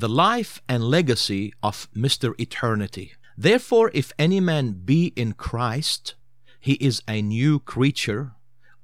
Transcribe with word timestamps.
the 0.00 0.08
life 0.08 0.62
and 0.66 0.82
legacy 0.82 1.52
of 1.62 1.86
Mr. 1.94 2.32
Eternity. 2.40 3.12
Therefore, 3.36 3.90
if 3.92 4.12
any 4.18 4.40
man 4.40 4.80
be 4.84 5.12
in 5.14 5.34
Christ, 5.34 6.14
he 6.58 6.74
is 6.74 7.02
a 7.06 7.20
new 7.20 7.60
creature. 7.60 8.32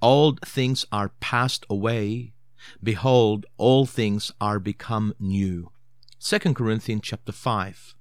Old 0.02 0.40
things 0.42 0.84
are 0.92 1.12
passed 1.20 1.64
away. 1.70 2.34
Behold, 2.82 3.46
all 3.56 3.86
things 3.86 4.30
are 4.42 4.58
become 4.58 5.14
new. 5.18 5.70
2 6.20 6.38
Corinthians 6.52 7.02
chapter 7.04 7.32
5, 7.32 7.94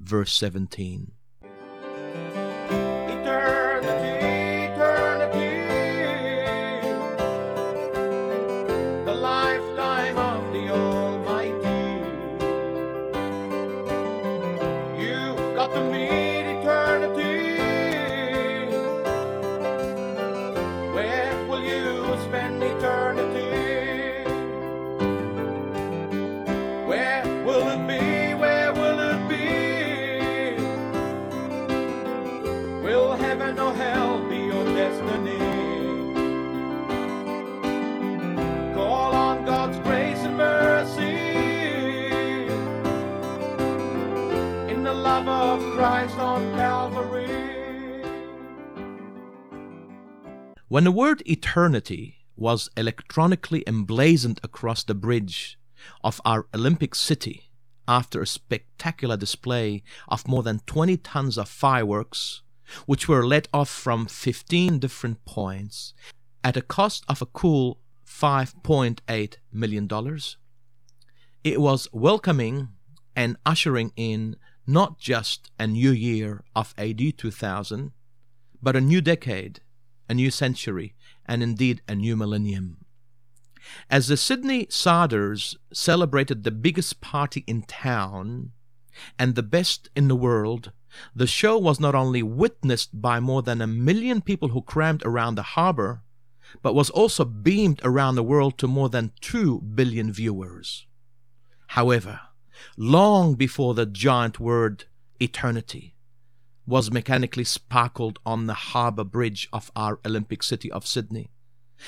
verse 0.00 0.32
17. 0.32 1.12
When 50.72 50.84
the 50.84 50.90
word 50.90 51.22
eternity 51.26 52.24
was 52.34 52.70
electronically 52.78 53.62
emblazoned 53.66 54.40
across 54.42 54.82
the 54.82 54.94
bridge 54.94 55.58
of 56.02 56.18
our 56.24 56.46
Olympic 56.54 56.94
city 56.94 57.50
after 57.86 58.22
a 58.22 58.26
spectacular 58.26 59.18
display 59.18 59.82
of 60.08 60.26
more 60.26 60.42
than 60.42 60.60
20 60.60 60.96
tons 60.96 61.36
of 61.36 61.50
fireworks, 61.50 62.40
which 62.86 63.06
were 63.06 63.26
let 63.26 63.48
off 63.52 63.68
from 63.68 64.06
15 64.06 64.78
different 64.78 65.22
points 65.26 65.92
at 66.42 66.56
a 66.56 66.62
cost 66.62 67.04
of 67.06 67.20
a 67.20 67.26
cool 67.26 67.78
$5.8 68.06 69.34
million, 69.52 69.86
it 71.44 71.60
was 71.60 71.86
welcoming 71.92 72.68
and 73.14 73.36
ushering 73.44 73.92
in 73.94 74.36
not 74.66 74.98
just 74.98 75.50
a 75.58 75.66
new 75.66 75.90
year 75.90 76.44
of 76.56 76.72
AD 76.78 77.18
2000, 77.18 77.92
but 78.62 78.74
a 78.74 78.80
new 78.80 79.02
decade, 79.02 79.60
a 80.08 80.14
new 80.14 80.30
century, 80.30 80.94
and 81.26 81.42
indeed 81.42 81.82
a 81.88 81.94
new 81.94 82.16
millennium. 82.16 82.78
As 83.88 84.08
the 84.08 84.16
Sydneysiders 84.16 85.56
celebrated 85.72 86.42
the 86.42 86.50
biggest 86.50 87.00
party 87.00 87.44
in 87.46 87.62
town 87.62 88.52
and 89.18 89.34
the 89.34 89.42
best 89.42 89.88
in 89.94 90.08
the 90.08 90.16
world, 90.16 90.72
the 91.14 91.26
show 91.26 91.56
was 91.58 91.80
not 91.80 91.94
only 91.94 92.22
witnessed 92.22 93.00
by 93.00 93.20
more 93.20 93.42
than 93.42 93.60
a 93.60 93.66
million 93.66 94.20
people 94.20 94.48
who 94.48 94.62
crammed 94.62 95.02
around 95.04 95.36
the 95.36 95.42
harbour, 95.42 96.02
but 96.60 96.74
was 96.74 96.90
also 96.90 97.24
beamed 97.24 97.80
around 97.82 98.14
the 98.14 98.22
world 98.22 98.58
to 98.58 98.68
more 98.68 98.88
than 98.88 99.12
2 99.20 99.60
billion 99.60 100.12
viewers. 100.12 100.86
However, 101.68 102.20
long 102.76 103.34
before 103.34 103.74
the 103.74 103.86
giant 103.86 104.38
word 104.38 104.84
eternity 105.20 105.96
was 106.66 106.92
mechanically 106.92 107.44
sparkled 107.44 108.18
on 108.24 108.46
the 108.46 108.54
harbour 108.54 109.04
bridge 109.04 109.48
of 109.52 109.70
our 109.74 109.98
Olympic 110.04 110.42
city 110.42 110.70
of 110.70 110.86
Sydney. 110.86 111.30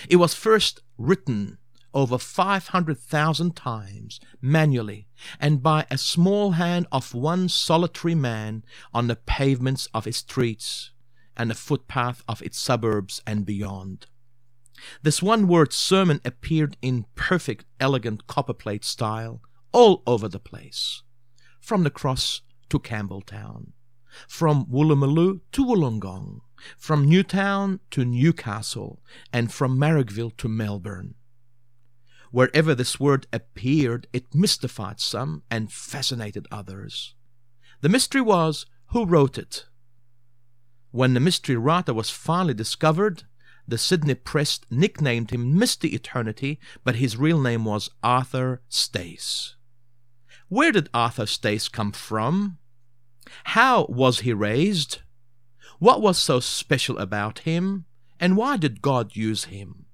It 0.08 0.16
was 0.16 0.34
first 0.34 0.80
written 0.98 1.58
over 1.92 2.18
500,000 2.18 3.54
times 3.54 4.18
manually 4.40 5.06
and 5.38 5.62
by 5.62 5.86
a 5.90 5.96
small 5.96 6.52
hand 6.52 6.86
of 6.90 7.14
one 7.14 7.48
solitary 7.48 8.16
man 8.16 8.64
on 8.92 9.06
the 9.06 9.16
pavements 9.16 9.88
of 9.94 10.06
its 10.06 10.18
streets 10.18 10.90
and 11.36 11.50
the 11.50 11.54
footpath 11.54 12.22
of 12.28 12.42
its 12.42 12.58
suburbs 12.58 13.22
and 13.26 13.46
beyond. 13.46 14.06
This 15.02 15.22
one 15.22 15.46
word 15.46 15.72
sermon 15.72 16.20
appeared 16.24 16.76
in 16.82 17.06
perfect, 17.14 17.64
elegant 17.78 18.26
copperplate 18.26 18.84
style 18.84 19.40
all 19.72 20.02
over 20.06 20.28
the 20.28 20.40
place, 20.40 21.02
from 21.60 21.84
the 21.84 21.90
cross 21.90 22.42
to 22.68 22.78
Campbelltown, 22.78 23.72
from 24.28 24.66
Woolloomooloo 24.66 25.40
to 25.52 25.64
Wollongong, 25.64 26.40
from 26.78 27.08
Newtown 27.08 27.80
to 27.90 28.04
Newcastle, 28.04 29.02
and 29.32 29.52
from 29.52 29.78
Marrickville 29.78 30.36
to 30.36 30.48
Melbourne. 30.48 31.14
Wherever 32.30 32.74
this 32.74 32.98
word 32.98 33.26
appeared, 33.32 34.08
it 34.12 34.34
mystified 34.34 34.98
some 34.98 35.42
and 35.50 35.72
fascinated 35.72 36.46
others. 36.50 37.14
The 37.80 37.88
mystery 37.88 38.20
was 38.20 38.66
who 38.88 39.06
wrote 39.06 39.38
it. 39.38 39.66
When 40.90 41.14
the 41.14 41.20
mystery 41.20 41.56
writer 41.56 41.94
was 41.94 42.10
finally 42.10 42.54
discovered, 42.54 43.24
the 43.66 43.78
Sydney 43.78 44.14
Press 44.14 44.60
nicknamed 44.70 45.30
him 45.30 45.58
Mr. 45.58 45.84
Eternity, 45.92 46.60
but 46.82 46.96
his 46.96 47.16
real 47.16 47.40
name 47.40 47.64
was 47.64 47.90
Arthur 48.02 48.62
Stace. 48.68 49.56
Where 50.48 50.72
did 50.72 50.90
Arthur 50.92 51.26
Stace 51.26 51.68
come 51.68 51.92
from? 51.92 52.58
How 53.44 53.86
was 53.88 54.20
he 54.20 54.32
raised? 54.32 55.00
What 55.78 56.00
was 56.00 56.18
so 56.18 56.40
special 56.40 56.98
about 56.98 57.40
him? 57.40 57.86
And 58.20 58.36
why 58.36 58.56
did 58.56 58.82
God 58.82 59.16
use 59.16 59.44
him? 59.44 59.86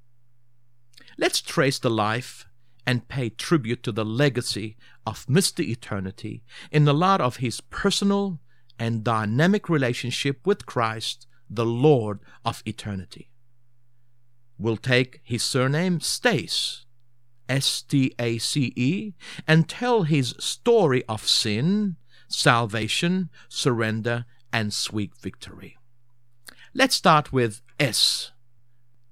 Let's 1.19 1.41
trace 1.41 1.79
the 1.79 1.91
life 1.91 2.47
and 2.87 3.09
pay 3.09 3.29
tribute 3.31 3.83
to 3.85 3.93
the 3.93 4.05
legacy 4.05 4.77
of 5.07 5.27
Mr. 5.27 5.61
Eternity 5.61 6.43
in 6.71 6.85
the 6.85 6.95
light 6.95 7.21
of 7.21 7.37
his 7.37 7.61
personal 7.61 8.41
and 8.79 9.05
dynamic 9.05 9.69
relationship 9.69 10.47
with 10.47 10.67
Christ, 10.67 11.27
the 11.49 11.67
Lord 11.67 12.21
of 12.45 12.63
eternity. 12.65 13.31
We'll 14.59 14.77
take 14.77 15.21
his 15.23 15.43
surname 15.43 16.01
Stace 16.01 16.85
S 17.51 17.83
T 17.83 18.15
A 18.19 18.39
C 18.39 18.73
E, 18.77 19.13
and 19.47 19.69
tell 19.69 20.05
his 20.05 20.35
story 20.39 21.05
of 21.09 21.27
sin, 21.29 21.97
salvation, 22.33 23.31
surrender, 23.49 24.25
and 24.53 24.73
sweet 24.73 25.13
victory. 25.21 25.77
Let's 26.75 26.95
start 26.95 27.33
with 27.33 27.63
S. 27.79 28.33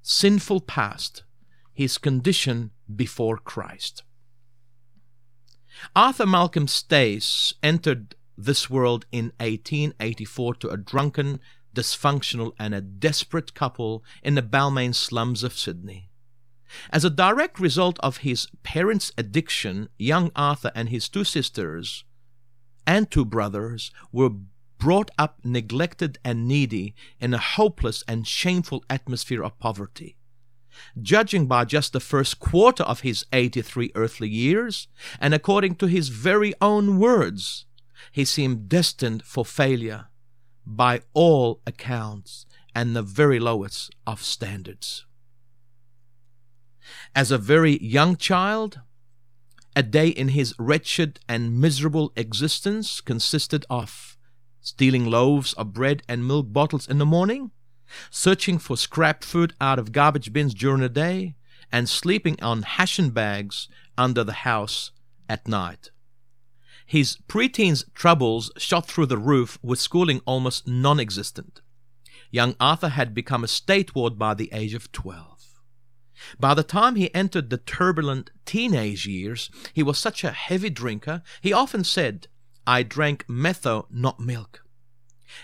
Sinful 0.02 0.62
past, 0.62 1.24
his 1.72 1.98
condition 1.98 2.70
before 2.94 3.36
Christ. 3.36 4.04
Arthur 5.94 6.26
Malcolm 6.26 6.66
Stace 6.66 7.54
entered 7.62 8.14
this 8.36 8.70
world 8.70 9.06
in 9.12 9.32
1884 9.40 10.54
to 10.54 10.70
a 10.70 10.76
drunken, 10.76 11.40
dysfunctional, 11.74 12.52
and 12.58 12.74
a 12.74 12.80
desperate 12.80 13.54
couple 13.54 14.04
in 14.22 14.34
the 14.34 14.42
Balmain 14.42 14.94
slums 14.94 15.42
of 15.42 15.58
Sydney. 15.58 16.10
As 16.90 17.04
a 17.04 17.10
direct 17.10 17.58
result 17.58 17.98
of 18.00 18.18
his 18.18 18.46
parents' 18.62 19.12
addiction, 19.16 19.88
young 19.98 20.30
Arthur 20.36 20.70
and 20.74 20.88
his 20.88 21.08
two 21.08 21.24
sisters 21.24 22.04
and 22.88 23.10
two 23.10 23.26
brothers 23.26 23.90
were 24.10 24.30
brought 24.78 25.10
up 25.18 25.38
neglected 25.44 26.18
and 26.24 26.48
needy 26.48 26.94
in 27.20 27.34
a 27.34 27.38
hopeless 27.38 28.02
and 28.08 28.26
shameful 28.26 28.82
atmosphere 28.88 29.44
of 29.44 29.58
poverty. 29.58 30.16
Judging 31.00 31.46
by 31.46 31.66
just 31.66 31.92
the 31.92 32.00
first 32.00 32.38
quarter 32.38 32.84
of 32.84 33.00
his 33.00 33.26
83 33.30 33.92
earthly 33.94 34.28
years, 34.28 34.88
and 35.20 35.34
according 35.34 35.74
to 35.76 35.86
his 35.86 36.08
very 36.08 36.54
own 36.62 36.98
words, 36.98 37.66
he 38.10 38.24
seemed 38.24 38.70
destined 38.70 39.22
for 39.22 39.44
failure 39.44 40.06
by 40.64 41.02
all 41.12 41.60
accounts 41.66 42.46
and 42.74 42.96
the 42.96 43.02
very 43.02 43.38
lowest 43.38 43.94
of 44.06 44.22
standards. 44.22 45.04
As 47.14 47.30
a 47.30 47.36
very 47.36 47.82
young 47.82 48.16
child, 48.16 48.80
a 49.78 49.82
day 49.84 50.08
in 50.08 50.30
his 50.30 50.52
wretched 50.58 51.20
and 51.28 51.60
miserable 51.60 52.12
existence 52.16 53.00
consisted 53.00 53.64
of 53.70 54.18
stealing 54.60 55.04
loaves 55.04 55.52
of 55.52 55.72
bread 55.72 56.02
and 56.08 56.26
milk 56.26 56.52
bottles 56.52 56.88
in 56.88 56.98
the 56.98 57.06
morning, 57.06 57.52
searching 58.10 58.58
for 58.58 58.76
scrap 58.76 59.22
food 59.22 59.54
out 59.60 59.78
of 59.78 59.92
garbage 59.92 60.32
bins 60.32 60.52
during 60.52 60.80
the 60.80 60.88
day, 60.88 61.36
and 61.70 61.88
sleeping 61.88 62.36
on 62.42 62.62
hessian 62.62 63.10
bags 63.10 63.68
under 63.96 64.24
the 64.24 64.42
house 64.48 64.90
at 65.28 65.46
night. 65.46 65.92
His 66.84 67.16
preteen's 67.28 67.84
troubles 67.94 68.50
shot 68.56 68.88
through 68.88 69.06
the 69.06 69.16
roof 69.16 69.60
with 69.62 69.78
schooling 69.78 70.20
almost 70.26 70.66
non 70.66 70.98
existent. 70.98 71.60
Young 72.32 72.56
Arthur 72.58 72.88
had 72.88 73.14
become 73.14 73.44
a 73.44 73.48
state 73.48 73.94
ward 73.94 74.18
by 74.18 74.34
the 74.34 74.50
age 74.52 74.74
of 74.74 74.90
12. 74.90 75.37
By 76.38 76.54
the 76.54 76.62
time 76.62 76.96
he 76.96 77.14
entered 77.14 77.50
the 77.50 77.58
turbulent 77.58 78.30
teenage 78.44 79.06
years, 79.06 79.50
he 79.72 79.82
was 79.82 79.98
such 79.98 80.24
a 80.24 80.32
heavy 80.32 80.70
drinker, 80.70 81.22
he 81.40 81.52
often 81.52 81.84
said, 81.84 82.28
I 82.66 82.82
drank 82.82 83.26
metho, 83.26 83.86
not 83.90 84.20
milk. 84.20 84.64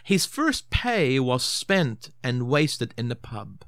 His 0.03 0.26
first 0.26 0.71
pay 0.71 1.21
was 1.21 1.43
spent 1.43 2.11
and 2.23 2.49
wasted 2.49 2.94
in 2.97 3.09
the 3.09 3.17
pub. 3.17 3.65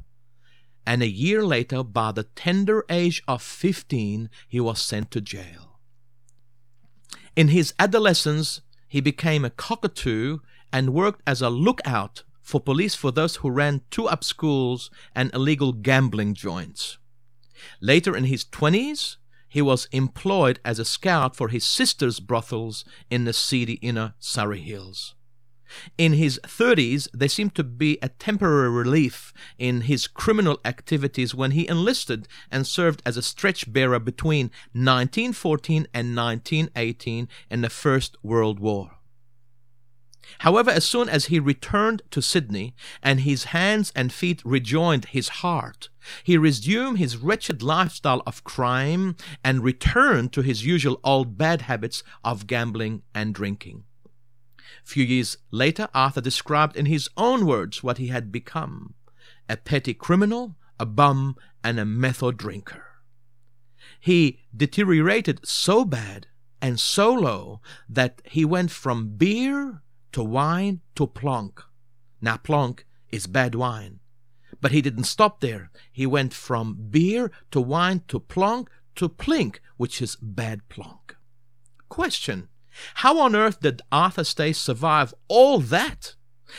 And 0.86 1.02
a 1.02 1.08
year 1.08 1.44
later, 1.44 1.82
by 1.82 2.12
the 2.12 2.24
tender 2.24 2.84
age 2.88 3.22
of 3.26 3.42
15, 3.42 4.30
he 4.48 4.60
was 4.60 4.80
sent 4.80 5.10
to 5.12 5.20
jail. 5.20 5.80
In 7.34 7.48
his 7.48 7.74
adolescence, 7.78 8.60
he 8.88 9.00
became 9.00 9.44
a 9.44 9.50
cockatoo 9.50 10.38
and 10.72 10.94
worked 10.94 11.22
as 11.26 11.42
a 11.42 11.50
lookout 11.50 12.22
for 12.46 12.60
police 12.60 12.94
for 12.94 13.10
those 13.10 13.36
who 13.36 13.50
ran 13.50 13.82
two 13.90 14.06
up 14.06 14.22
schools 14.22 14.88
and 15.16 15.34
illegal 15.34 15.72
gambling 15.72 16.32
joints. 16.32 16.96
Later 17.80 18.16
in 18.16 18.24
his 18.24 18.44
20s, 18.44 19.16
he 19.48 19.60
was 19.60 19.88
employed 19.90 20.60
as 20.64 20.78
a 20.78 20.84
scout 20.84 21.34
for 21.34 21.48
his 21.48 21.64
sister's 21.64 22.20
brothels 22.20 22.84
in 23.10 23.24
the 23.24 23.32
seedy 23.32 23.74
inner 23.82 24.14
Surry 24.20 24.60
Hills. 24.60 25.16
In 25.98 26.12
his 26.12 26.38
30s, 26.44 27.08
there 27.12 27.28
seemed 27.28 27.56
to 27.56 27.64
be 27.64 27.98
a 28.00 28.10
temporary 28.10 28.70
relief 28.70 29.32
in 29.58 29.80
his 29.80 30.06
criminal 30.06 30.60
activities 30.64 31.34
when 31.34 31.50
he 31.50 31.68
enlisted 31.68 32.28
and 32.48 32.64
served 32.64 33.02
as 33.04 33.16
a 33.16 33.22
stretch 33.22 33.72
bearer 33.72 33.98
between 33.98 34.52
1914 34.72 35.88
and 35.92 36.14
1918 36.14 37.28
in 37.50 37.60
the 37.62 37.70
First 37.70 38.16
World 38.22 38.60
War. 38.60 38.95
However, 40.40 40.70
as 40.70 40.84
soon 40.84 41.08
as 41.08 41.26
he 41.26 41.38
returned 41.38 42.02
to 42.10 42.20
Sydney 42.20 42.74
and 43.02 43.20
his 43.20 43.44
hands 43.44 43.92
and 43.94 44.12
feet 44.12 44.42
rejoined 44.44 45.06
his 45.06 45.28
heart, 45.28 45.88
he 46.24 46.36
resumed 46.36 46.98
his 46.98 47.16
wretched 47.16 47.62
lifestyle 47.62 48.22
of 48.26 48.44
crime 48.44 49.16
and 49.44 49.62
returned 49.62 50.32
to 50.32 50.42
his 50.42 50.64
usual 50.64 51.00
old 51.04 51.38
bad 51.38 51.62
habits 51.62 52.02
of 52.24 52.46
gambling 52.46 53.02
and 53.14 53.34
drinking. 53.34 53.84
Few 54.84 55.04
years 55.04 55.36
later, 55.50 55.88
Arthur 55.94 56.20
described 56.20 56.76
in 56.76 56.86
his 56.86 57.08
own 57.16 57.46
words 57.46 57.82
what 57.82 57.98
he 57.98 58.08
had 58.08 58.30
become 58.30 58.94
a 59.48 59.56
petty 59.56 59.94
criminal, 59.94 60.56
a 60.78 60.86
bum, 60.86 61.36
and 61.62 61.78
a 61.78 61.84
metho 61.84 62.36
drinker. 62.36 62.84
He 64.00 64.40
deteriorated 64.56 65.46
so 65.46 65.84
bad 65.84 66.26
and 66.60 66.80
so 66.80 67.12
low 67.12 67.60
that 67.88 68.20
he 68.24 68.44
went 68.44 68.70
from 68.70 69.16
beer 69.16 69.82
to 70.16 70.24
wine 70.24 70.80
to 70.94 71.06
plonk. 71.06 71.62
Now, 72.22 72.38
plonk 72.38 72.86
is 73.10 73.26
bad 73.26 73.54
wine. 73.54 74.00
But 74.62 74.72
he 74.72 74.80
didn't 74.80 75.04
stop 75.04 75.40
there. 75.40 75.70
He 75.92 76.06
went 76.06 76.32
from 76.32 76.88
beer 76.88 77.30
to 77.50 77.60
wine 77.60 78.00
to 78.08 78.18
plonk 78.18 78.70
to 78.94 79.10
plink, 79.10 79.58
which 79.76 80.00
is 80.00 80.16
bad 80.16 80.66
plonk. 80.70 81.16
Question 81.90 82.48
How 83.04 83.18
on 83.20 83.36
earth 83.36 83.60
did 83.60 83.82
Arthur 83.92 84.24
Stace 84.24 84.56
survive 84.56 85.12
all 85.28 85.58
that? 85.60 86.14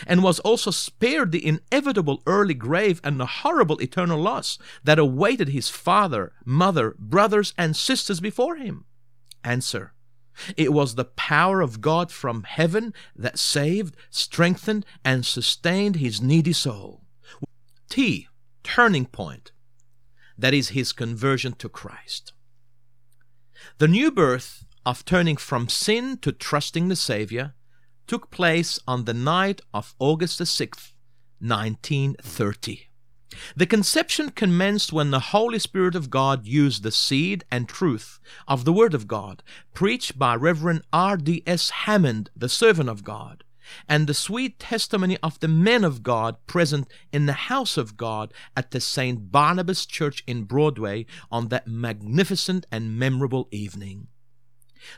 And 0.06 0.22
was 0.22 0.38
also 0.42 0.70
spared 0.70 1.32
the 1.32 1.44
inevitable 1.44 2.22
early 2.28 2.54
grave 2.54 3.02
and 3.04 3.20
the 3.20 3.42
horrible 3.42 3.82
eternal 3.82 4.22
loss 4.22 4.60
that 4.84 5.00
awaited 5.00 5.50
his 5.50 5.68
father, 5.68 6.34
mother, 6.46 6.94
brothers, 7.00 7.56
and 7.58 7.76
sisters 7.76 8.20
before 8.20 8.58
him? 8.58 8.86
Answer 9.44 9.94
it 10.56 10.74
was 10.74 10.96
the 10.96 11.06
power 11.06 11.62
of 11.62 11.82
God 11.82 12.12
from 12.12 12.44
heaven 12.44 12.94
that 13.16 13.40
saved, 13.40 13.96
strengthened, 14.10 14.86
and 15.04 15.26
sustained 15.26 15.98
his 15.98 16.22
needy 16.22 16.54
soul. 16.54 17.04
T, 17.90 18.28
turning 18.64 19.06
point. 19.06 19.52
That 20.38 20.54
is 20.54 20.70
his 20.70 20.92
conversion 20.92 21.54
to 21.54 21.70
Christ. 21.70 22.34
The 23.80 23.88
new 23.88 24.12
birth 24.12 24.66
of 24.86 25.06
turning 25.06 25.38
from 25.38 25.70
sin 25.70 26.18
to 26.18 26.32
trusting 26.32 26.88
the 26.88 26.96
Savior 26.96 27.54
took 28.06 28.32
place 28.32 28.80
on 28.88 29.06
the 29.06 29.14
night 29.14 29.62
of 29.74 29.96
August 30.00 30.38
the 30.38 30.46
6th, 30.46 30.94
1930. 31.40 32.87
The 33.56 33.66
conception 33.66 34.32
commenced 34.32 34.94
when 34.94 35.12
the 35.12 35.20
Holy 35.20 35.60
Spirit 35.60 35.96
of 35.96 36.10
God 36.10 36.46
used 36.46 36.82
the 36.82 36.92
seed 36.92 37.44
and 37.52 37.68
truth 37.68 38.20
of 38.48 38.64
the 38.64 38.74
Word 38.74 38.94
of 38.94 39.08
God, 39.08 39.44
preached 39.74 40.18
by 40.18 40.36
Reverend 40.36 40.84
R.B.S. 40.94 41.70
Hammond, 41.70 42.30
the 42.36 42.50
servant 42.50 42.90
of 42.90 43.04
God, 43.04 43.44
and 43.88 44.08
the 44.08 44.14
sweet 44.14 44.60
testimony 44.60 45.18
of 45.22 45.40
the 45.40 45.48
men 45.50 45.84
of 45.84 46.04
God 46.04 46.38
present 46.48 46.88
in 47.12 47.26
the 47.26 47.34
house 47.34 47.76
of 47.76 47.98
God 47.98 48.34
at 48.56 48.72
the 48.72 48.80
St. 48.80 49.32
Barnabas 49.32 49.86
Church 49.86 50.24
in 50.26 50.44
Broadway 50.44 51.06
on 51.30 51.50
that 51.50 51.68
magnificent 51.68 52.66
and 52.72 52.98
memorable 52.98 53.50
evening. 53.52 54.08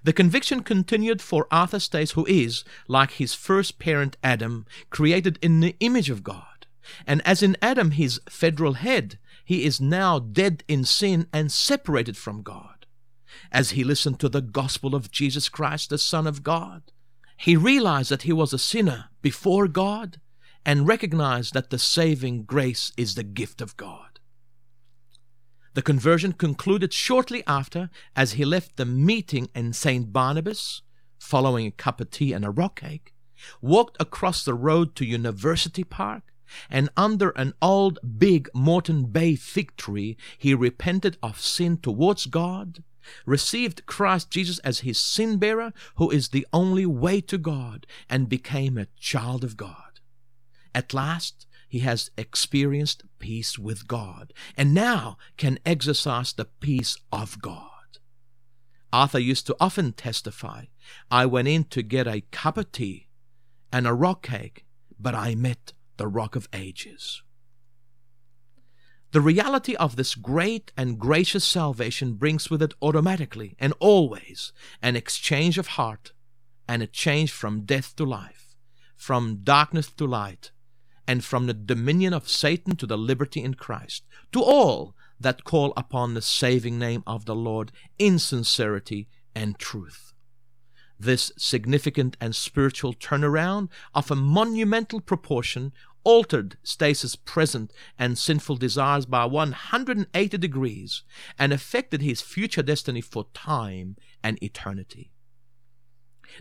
The 0.04 0.14
conviction 0.14 0.62
continued 0.62 1.22
for 1.22 1.48
Arthur 1.50 1.80
Stace, 1.80 2.12
who 2.12 2.26
is, 2.28 2.64
like 2.88 3.12
his 3.12 3.34
first 3.34 3.80
parent 3.80 4.18
Adam, 4.24 4.66
created 4.90 5.40
in 5.42 5.62
the 5.62 5.76
image 5.80 6.10
of 6.10 6.24
God. 6.24 6.59
And 7.06 7.22
as 7.26 7.44
in 7.44 7.58
Adam, 7.62 7.92
his 7.92 8.20
federal 8.30 8.74
head, 8.74 9.20
he 9.44 9.66
is 9.66 9.82
now 9.82 10.20
dead 10.20 10.64
in 10.68 10.86
sin 10.86 11.28
and 11.34 11.52
separated 11.52 12.18
from 12.18 12.42
God. 12.42 12.86
As 13.52 13.72
he 13.72 13.84
listened 13.84 14.20
to 14.20 14.30
the 14.30 14.42
gospel 14.42 14.96
of 14.96 15.12
Jesus 15.12 15.50
Christ, 15.50 15.90
the 15.90 15.98
Son 15.98 16.28
of 16.28 16.44
God, 16.44 16.84
he 17.38 17.56
realized 17.56 18.12
that 18.12 18.24
he 18.24 18.34
was 18.34 18.54
a 18.54 18.60
sinner 18.60 19.06
before 19.22 19.68
God 19.68 20.20
and 20.66 20.88
recognized 20.88 21.54
that 21.54 21.70
the 21.70 21.80
saving 21.80 22.44
grace 22.44 22.92
is 22.98 23.16
the 23.16 23.24
gift 23.24 23.62
of 23.62 23.78
God. 23.78 24.20
The 25.74 25.82
conversion 25.82 26.34
concluded 26.34 26.92
shortly 26.92 27.44
after 27.48 27.90
as 28.16 28.34
he 28.34 28.44
left 28.44 28.76
the 28.76 28.86
meeting 28.86 29.50
in 29.56 29.72
St. 29.74 30.12
Barnabas, 30.12 30.82
following 31.18 31.66
a 31.66 31.72
cup 31.72 32.02
of 32.02 32.12
tea 32.12 32.34
and 32.34 32.44
a 32.44 32.50
rock 32.50 32.82
cake, 32.82 33.14
walked 33.62 33.96
across 34.02 34.44
the 34.44 34.54
road 34.54 34.96
to 34.96 35.06
University 35.06 35.84
Park, 35.84 36.24
and 36.70 36.90
under 36.98 37.30
an 37.32 37.54
old 37.62 38.00
big 38.18 38.50
Moreton 38.54 39.06
Bay 39.06 39.36
fig 39.36 39.76
tree, 39.78 40.18
he 40.38 40.54
repented 40.54 41.18
of 41.22 41.40
sin 41.40 41.78
towards 41.78 42.26
God, 42.26 42.84
received 43.26 43.86
Christ 43.86 44.30
Jesus 44.30 44.60
as 44.60 44.80
his 44.80 45.00
sin 45.00 45.38
bearer, 45.38 45.74
who 45.96 46.10
is 46.10 46.30
the 46.30 46.46
only 46.54 46.86
way 46.86 47.22
to 47.22 47.38
God, 47.38 47.88
and 48.10 48.30
became 48.30 48.78
a 48.78 48.88
child 49.00 49.44
of 49.44 49.58
God. 49.58 50.00
At 50.74 50.94
last, 50.94 51.48
he 51.68 51.80
has 51.80 52.10
experienced 52.18 53.04
peace 53.20 53.60
with 53.60 53.88
God, 53.88 54.34
and 54.58 54.74
now 54.74 55.18
can 55.38 55.60
exercise 55.66 56.34
the 56.34 56.46
peace 56.46 56.98
of 57.12 57.42
God. 57.42 57.70
Arthur 58.92 59.20
used 59.20 59.46
to 59.48 59.56
often 59.60 59.94
testify, 59.94 60.66
I 61.12 61.28
went 61.28 61.48
in 61.48 61.66
to 61.66 61.84
get 61.84 62.08
a 62.08 62.22
cup 62.32 62.58
of 62.58 62.72
tea 62.72 63.08
and 63.72 63.86
a 63.86 63.94
rock 63.94 64.24
cake, 64.24 64.66
but 65.00 65.14
I 65.14 65.36
met 65.36 65.74
the 66.00 66.08
Rock 66.08 66.38
of 66.38 66.48
Ages. 66.54 67.22
The 69.12 69.20
reality 69.20 69.76
of 69.76 69.98
this 69.98 70.16
great 70.16 70.72
and 70.78 70.98
gracious 70.98 71.44
salvation 71.44 72.14
brings 72.14 72.50
with 72.50 72.62
it 72.62 72.74
automatically 72.82 73.58
and 73.60 73.74
always 73.82 74.54
an 74.82 74.96
exchange 74.96 75.58
of 75.58 75.76
heart 75.80 76.14
and 76.70 76.82
a 76.82 76.88
change 76.88 77.34
from 77.34 77.66
death 77.66 77.98
to 77.98 78.06
life, 78.06 78.56
from 78.96 79.42
darkness 79.44 79.92
to 79.98 80.06
light, 80.06 80.52
and 81.06 81.22
from 81.22 81.48
the 81.48 81.54
dominion 81.54 82.14
of 82.14 82.30
Satan 82.30 82.78
to 82.78 82.88
the 82.88 82.98
liberty 82.98 83.44
in 83.44 83.56
Christ, 83.56 84.06
to 84.32 84.42
all 84.42 84.96
that 85.20 85.44
call 85.44 85.74
upon 85.76 86.14
the 86.14 86.22
saving 86.22 86.80
name 86.80 87.04
of 87.06 87.26
the 87.26 87.36
Lord 87.36 87.74
in 87.98 88.20
sincerity 88.20 89.10
and 89.36 89.60
truth. 89.60 90.14
This 91.02 91.32
significant 91.38 92.18
and 92.20 92.36
spiritual 92.36 92.94
turnaround 92.94 93.70
of 93.96 94.12
a 94.12 94.16
monumental 94.16 95.00
proportion 95.00 95.72
altered 96.10 96.58
Stace's 96.64 97.16
present 97.16 97.72
and 98.00 98.18
sinful 98.18 98.56
desires 98.56 99.06
by 99.06 99.26
180 99.26 100.40
degrees 100.40 101.04
and 101.38 101.54
affected 101.54 102.02
his 102.02 102.20
future 102.20 102.64
destiny 102.64 103.00
for 103.00 103.28
time 103.36 103.96
and 104.24 104.42
eternity. 104.42 105.12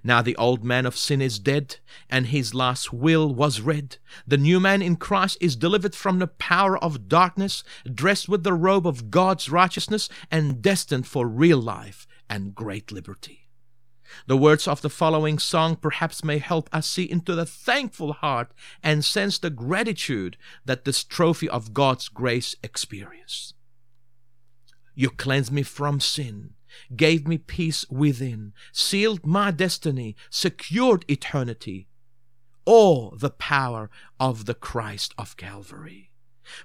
Now 0.03 0.23
the 0.23 0.37
old 0.37 0.65
man 0.65 0.87
of 0.87 0.97
sin 0.97 1.21
is 1.21 1.39
dead, 1.39 1.77
and 2.09 2.29
his 2.29 2.55
last 2.55 2.95
will 2.95 3.35
was 3.35 3.61
read. 3.61 3.99
The 4.27 4.39
new 4.39 4.59
man 4.59 4.81
in 4.81 4.97
Christ 4.97 5.37
is 5.39 5.55
delivered 5.55 5.95
from 5.95 6.19
the 6.19 6.29
power 6.29 6.79
of 6.79 7.07
darkness, 7.07 7.63
dressed 7.93 8.27
with 8.27 8.45
the 8.45 8.55
robe 8.55 8.87
of 8.87 9.11
God's 9.11 9.51
righteousness, 9.51 10.09
and 10.31 10.63
destined 10.63 11.07
for 11.07 11.29
real 11.29 11.61
life 11.61 12.07
and 12.31 12.55
great 12.55 12.91
liberty. 12.91 13.48
The 14.27 14.37
words 14.37 14.67
of 14.67 14.83
the 14.83 14.91
following 14.91 15.39
song 15.39 15.77
perhaps 15.77 16.25
may 16.25 16.39
help 16.39 16.69
us 16.73 16.87
see 16.87 17.05
into 17.05 17.35
the 17.35 17.47
thankful 17.47 18.13
heart 18.13 18.53
and 18.83 19.05
sense 19.05 19.39
the 19.39 19.51
gratitude 19.51 20.37
that 20.65 20.85
this 20.85 21.05
trophy 21.05 21.49
of 21.49 21.75
God's 21.75 22.09
grace 22.09 22.57
experienced. 22.63 23.55
You 24.95 25.11
cleansed 25.11 25.53
me 25.53 25.63
from 25.63 26.01
sin, 26.01 26.55
gave 26.97 27.29
me 27.29 27.39
peace 27.39 27.85
within, 27.89 28.53
sealed 28.73 29.25
my 29.25 29.51
destiny, 29.51 30.17
secured 30.31 31.05
eternity. 31.09 31.89
Oh, 32.67 33.15
the 33.17 33.31
power 33.31 33.91
of 34.19 34.47
the 34.47 34.55
Christ 34.55 35.15
of 35.17 35.37
Calvary. 35.37 36.11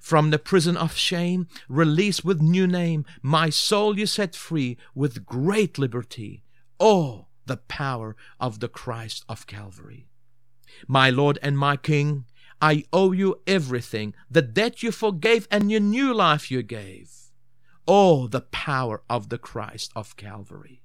From 0.02 0.30
the 0.30 0.40
prison 0.40 0.78
of 0.78 0.96
shame, 0.96 1.48
released 1.68 2.24
with 2.26 2.42
new 2.42 2.68
name, 2.68 3.06
my 3.22 3.50
soul 3.50 4.00
you 4.00 4.06
set 4.06 4.36
free 4.36 4.78
with 4.96 5.26
great 5.26 5.78
liberty. 5.78 6.44
Oh, 6.80 7.28
the 7.46 7.58
power 7.58 8.16
of 8.40 8.60
the 8.60 8.70
Christ 8.70 9.24
of 9.28 9.48
Calvary. 9.48 10.08
My 10.88 11.10
Lord 11.10 11.40
and 11.42 11.58
my 11.58 11.78
King, 11.78 12.26
I 12.62 12.86
owe 12.94 13.12
you 13.12 13.42
everything, 13.46 14.14
the 14.30 14.42
debt 14.42 14.82
you 14.82 14.92
forgave 14.92 15.48
and 15.52 15.70
your 15.70 15.82
new 15.82 16.14
life 16.14 16.50
you 16.50 16.64
gave. 16.64 17.12
Oh, 17.88 18.28
the 18.28 18.42
power 18.42 19.04
of 19.10 19.30
the 19.30 19.38
Christ 19.38 19.92
of 19.96 20.16
Calvary. 20.16 20.82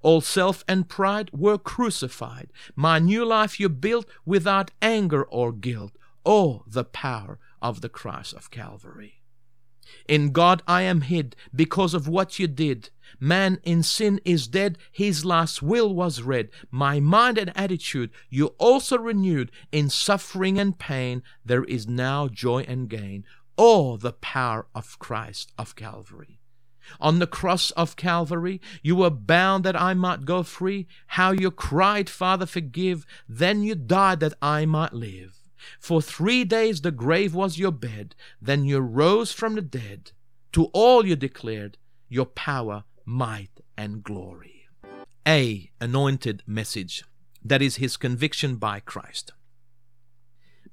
All 0.00 0.20
self 0.20 0.64
and 0.68 0.88
pride 0.88 1.30
were 1.32 1.58
crucified. 1.58 2.52
My 2.76 2.98
new 2.98 3.24
life 3.24 3.58
you 3.58 3.68
built 3.68 4.06
without 4.24 4.70
anger 4.80 5.24
or 5.24 5.52
guilt. 5.52 5.92
Oh, 6.24 6.62
the 6.66 6.84
power 6.84 7.38
of 7.60 7.80
the 7.80 7.88
Christ 7.88 8.34
of 8.34 8.50
Calvary. 8.50 9.21
In 10.08 10.32
God 10.32 10.62
I 10.66 10.82
am 10.82 11.02
hid 11.02 11.36
because 11.54 11.94
of 11.94 12.08
what 12.08 12.38
you 12.38 12.46
did. 12.46 12.90
Man 13.20 13.60
in 13.62 13.82
sin 13.82 14.20
is 14.24 14.48
dead, 14.48 14.78
his 14.90 15.24
last 15.24 15.62
will 15.62 15.94
was 15.94 16.22
read. 16.22 16.48
My 16.70 16.98
mind 16.98 17.38
and 17.38 17.56
attitude 17.56 18.10
you 18.30 18.48
also 18.58 18.98
renewed. 18.98 19.50
In 19.70 19.90
suffering 19.90 20.58
and 20.58 20.78
pain 20.78 21.22
there 21.44 21.64
is 21.64 21.86
now 21.86 22.28
joy 22.28 22.62
and 22.62 22.88
gain. 22.88 23.24
Oh, 23.58 23.96
the 23.96 24.12
power 24.12 24.66
of 24.74 24.98
Christ 24.98 25.52
of 25.58 25.76
Calvary. 25.76 26.40
On 27.00 27.18
the 27.18 27.26
cross 27.26 27.70
of 27.72 27.96
Calvary, 27.96 28.60
you 28.82 28.96
were 28.96 29.10
bound 29.10 29.64
that 29.64 29.80
I 29.80 29.94
might 29.94 30.24
go 30.24 30.42
free. 30.42 30.86
How 31.08 31.30
you 31.30 31.50
cried, 31.50 32.10
Father, 32.10 32.46
forgive. 32.46 33.06
Then 33.28 33.62
you 33.62 33.74
died 33.74 34.20
that 34.20 34.34
I 34.42 34.66
might 34.66 34.92
live. 34.92 35.41
For 35.80 36.02
three 36.02 36.44
days 36.44 36.80
the 36.80 36.90
grave 36.90 37.34
was 37.34 37.58
your 37.58 37.72
bed. 37.72 38.14
Then 38.40 38.64
you 38.64 38.78
rose 38.78 39.32
from 39.32 39.54
the 39.54 39.62
dead. 39.62 40.12
To 40.52 40.66
all 40.66 41.06
you 41.06 41.16
declared 41.16 41.78
your 42.08 42.26
power, 42.26 42.84
might, 43.04 43.60
and 43.76 44.02
glory. 44.02 44.66
A 45.26 45.70
anointed 45.80 46.42
message. 46.46 47.04
That 47.44 47.62
is 47.62 47.76
his 47.76 47.96
conviction 47.96 48.56
by 48.56 48.80
Christ. 48.80 49.32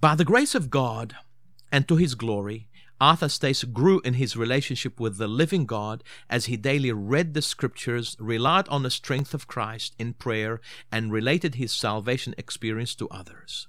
By 0.02 0.16
the 0.16 0.26
grace 0.26 0.56
of 0.56 0.70
God 0.70 1.16
and 1.72 1.88
to 1.88 1.96
his 1.96 2.16
glory, 2.16 2.70
Arthur 3.02 3.30
Stace 3.30 3.64
grew 3.64 4.02
in 4.02 4.16
his 4.16 4.36
relationship 4.36 5.00
with 5.00 5.18
the 5.18 5.28
living 5.28 5.66
God 5.66 6.04
as 6.30 6.46
he 6.46 6.58
daily 6.58 6.92
read 6.92 7.34
the 7.34 7.42
scriptures, 7.42 8.18
relied 8.20 8.68
on 8.68 8.84
the 8.84 8.90
strength 8.90 9.34
of 9.34 9.48
Christ 9.48 9.96
in 9.98 10.14
prayer, 10.14 10.60
and 10.92 11.12
related 11.12 11.56
his 11.56 11.72
salvation 11.72 12.36
experience 12.38 12.96
to 12.96 13.08
others. 13.10 13.68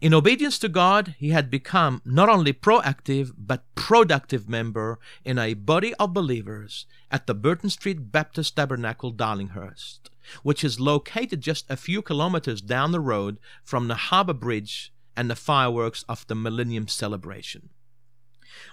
In 0.00 0.12
obedience 0.12 0.58
to 0.58 0.68
God, 0.68 1.14
he 1.18 1.30
had 1.30 1.50
become 1.50 2.02
not 2.04 2.28
only 2.28 2.52
proactive 2.52 3.32
but 3.38 3.64
productive 3.74 4.48
member 4.48 4.98
in 5.24 5.38
a 5.38 5.54
body 5.54 5.94
of 5.94 6.12
believers 6.12 6.86
at 7.10 7.26
the 7.26 7.34
Burton 7.34 7.70
Street 7.70 8.12
Baptist 8.12 8.56
Tabernacle, 8.56 9.10
Darlinghurst, 9.10 10.10
which 10.42 10.62
is 10.62 10.80
located 10.80 11.40
just 11.40 11.70
a 11.70 11.76
few 11.76 12.02
kilometers 12.02 12.60
down 12.60 12.92
the 12.92 13.00
road 13.00 13.38
from 13.64 13.88
the 13.88 13.94
Harbor 13.94 14.34
Bridge 14.34 14.92
and 15.16 15.30
the 15.30 15.36
fireworks 15.36 16.04
of 16.08 16.26
the 16.26 16.34
Millennium 16.34 16.88
Celebration. 16.88 17.70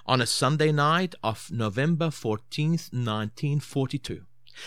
On 0.06 0.20
a 0.20 0.26
Sunday 0.26 0.72
night 0.74 1.16
of 1.24 1.50
November 1.52 2.08
14th, 2.08 2.92
1942, 2.92 4.26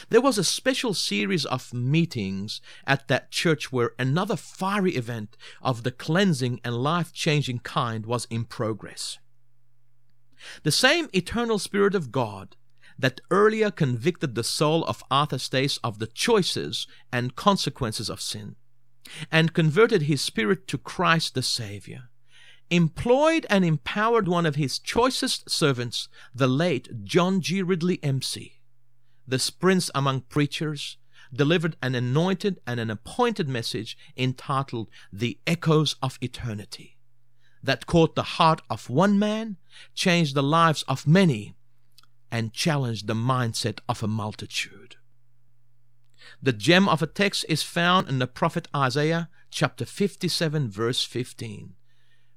there 0.09 0.21
was 0.21 0.39
a 0.39 0.45
special 0.45 0.95
series 0.95 1.45
of 1.45 1.73
meetings 1.73 2.61
at 2.87 3.09
that 3.09 3.31
church 3.31 3.73
where 3.73 3.93
another 3.99 4.37
fiery 4.37 4.97
event 4.97 5.37
of 5.63 5.83
the 5.83 5.91
cleansing 5.91 6.61
and 6.65 6.77
life 6.77 7.13
changing 7.13 7.61
kind 7.61 8.07
was 8.07 8.27
in 8.31 8.45
progress. 8.45 9.19
The 10.63 10.73
same 10.73 11.09
eternal 11.13 11.59
Spirit 11.59 11.95
of 11.95 12.13
God 12.13 12.57
that 12.99 13.21
earlier 13.31 13.71
convicted 13.71 14.35
the 14.35 14.45
soul 14.45 14.85
of 14.85 15.05
Arthur 15.11 15.39
Stace 15.39 15.79
of 15.79 15.99
the 15.99 16.07
choices 16.07 16.87
and 17.13 17.37
consequences 17.37 18.09
of 18.09 18.21
sin, 18.21 18.57
and 19.31 19.53
converted 19.53 20.03
his 20.03 20.23
spirit 20.23 20.67
to 20.69 20.79
Christ 20.79 21.35
the 21.35 21.43
Savior, 21.43 22.11
employed 22.71 23.47
and 23.49 23.65
empowered 23.65 24.27
one 24.29 24.47
of 24.47 24.57
his 24.57 24.79
choicest 24.79 25.51
servants, 25.51 26.09
the 26.35 26.49
late 26.49 27.05
John 27.05 27.41
G. 27.41 27.63
Ridley, 27.63 28.03
M.C., 28.03 28.56
the 29.27 29.53
prince 29.59 29.91
among 29.95 30.23
preachers, 30.23 30.97
delivered 31.33 31.77
an 31.83 31.95
anointed 31.95 32.61
and 32.67 32.79
an 32.79 32.91
appointed 32.91 33.49
message 33.49 33.97
entitled 34.17 34.89
The 35.13 35.39
Echoes 35.47 35.97
of 36.03 36.19
Eternity 36.21 36.97
that 37.67 37.87
caught 37.87 38.15
the 38.15 38.23
heart 38.23 38.63
of 38.71 38.89
one 38.89 39.19
man, 39.19 39.57
changed 39.95 40.35
the 40.35 40.43
lives 40.43 40.85
of 40.85 41.07
many, 41.07 41.55
and 42.31 42.53
challenged 42.53 43.07
the 43.07 43.15
mindset 43.15 43.81
of 43.89 44.03
a 44.03 44.09
multitude. 44.09 44.97
The 46.41 46.53
gem 46.53 46.89
of 46.89 47.03
a 47.03 47.07
text 47.07 47.45
is 47.49 47.63
found 47.63 48.09
in 48.09 48.19
the 48.19 48.27
prophet 48.27 48.69
Isaiah 48.75 49.29
chapter 49.51 49.85
57 49.85 50.71
verse 50.71 51.05
15. 51.05 51.75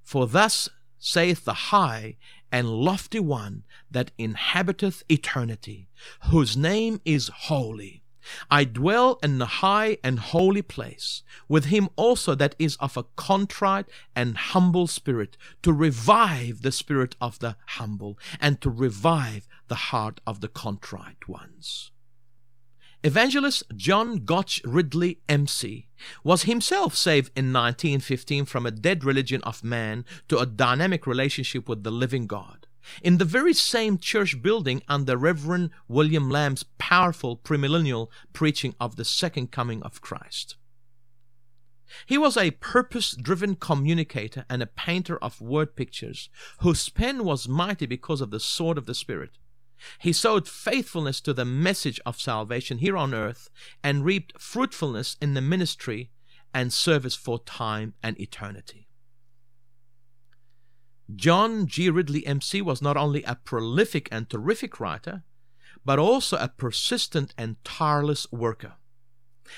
For 0.03 0.27
thus 0.27 0.69
saith 0.97 1.45
the 1.45 1.53
high 1.53 2.17
and 2.51 2.69
lofty 2.69 3.19
one 3.19 3.63
that 3.91 4.11
inhabiteth 4.17 5.03
eternity, 5.09 5.89
whose 6.31 6.57
name 6.57 7.01
is 7.05 7.29
holy. 7.29 8.03
I 8.51 8.63
dwell 8.63 9.17
in 9.23 9.37
the 9.37 9.45
high 9.45 9.97
and 10.03 10.19
holy 10.19 10.61
place, 10.61 11.23
with 11.47 11.65
him 11.65 11.89
also 11.95 12.35
that 12.35 12.55
is 12.59 12.75
of 12.77 12.97
a 12.97 13.03
contrite 13.15 13.87
and 14.15 14.37
humble 14.37 14.87
spirit, 14.87 15.37
to 15.63 15.73
revive 15.73 16.61
the 16.61 16.71
spirit 16.71 17.15
of 17.19 17.39
the 17.39 17.55
humble, 17.67 18.19
and 18.39 18.61
to 18.61 18.69
revive 18.69 19.47
the 19.67 19.75
heart 19.75 20.21
of 20.27 20.41
the 20.41 20.47
contrite 20.47 21.27
ones. 21.27 21.91
Evangelist 23.01 23.63
John 23.77 24.25
Gotch 24.25 24.61
Ridley, 24.65 25.21
MC, 25.29 25.87
was 26.21 26.43
himself 26.43 26.97
saved 26.97 27.31
in 27.33 27.53
1915 27.53 28.43
from 28.43 28.65
a 28.65 28.71
dead 28.71 29.05
religion 29.05 29.41
of 29.43 29.63
man 29.63 30.03
to 30.27 30.37
a 30.37 30.45
dynamic 30.45 31.07
relationship 31.07 31.69
with 31.69 31.83
the 31.83 31.91
living 31.91 32.27
God. 32.27 32.67
In 33.01 33.17
the 33.17 33.23
very 33.23 33.53
same 33.53 33.99
church 33.99 34.41
building 34.41 34.83
under 34.89 35.15
Reverend 35.15 35.69
William 35.87 36.29
Lamb's 36.29 36.65
powerful 36.77 37.37
premillennial 37.37 38.09
preaching 38.33 38.75
of 38.81 38.97
the 38.97 39.05
second 39.05 39.49
coming 39.49 39.81
of 39.83 40.01
Christ. 40.01 40.57
He 42.05 42.17
was 42.17 42.35
a 42.35 42.51
purpose 42.51 43.15
driven 43.15 43.55
communicator 43.55 44.43
and 44.49 44.61
a 44.61 44.67
painter 44.67 45.17
of 45.23 45.39
word 45.39 45.77
pictures, 45.77 46.29
whose 46.59 46.89
pen 46.89 47.23
was 47.23 47.47
mighty 47.47 47.85
because 47.85 48.19
of 48.19 48.29
the 48.29 48.41
sword 48.41 48.77
of 48.77 48.87
the 48.87 48.93
Spirit. 48.93 49.37
He 49.99 50.13
sowed 50.13 50.47
faithfulness 50.47 51.21
to 51.21 51.33
the 51.33 51.45
message 51.45 51.99
of 52.05 52.19
salvation 52.19 52.79
here 52.79 52.97
on 52.97 53.13
earth 53.13 53.49
and 53.83 54.05
reaped 54.05 54.39
fruitfulness 54.39 55.17
in 55.21 55.33
the 55.33 55.41
ministry 55.41 56.11
and 56.53 56.73
service 56.73 57.15
for 57.15 57.39
time 57.39 57.93
and 58.01 58.19
eternity. 58.19 58.87
John 61.15 61.65
G. 61.65 61.89
Ridley 61.89 62.25
MC 62.25 62.61
was 62.61 62.81
not 62.81 62.97
only 62.97 63.23
a 63.23 63.35
prolific 63.35 64.07
and 64.11 64.29
terrific 64.29 64.79
writer, 64.79 65.23
but 65.83 65.97
also 65.97 66.37
a 66.37 66.49
persistent 66.49 67.33
and 67.37 67.63
tireless 67.63 68.27
worker. 68.31 68.73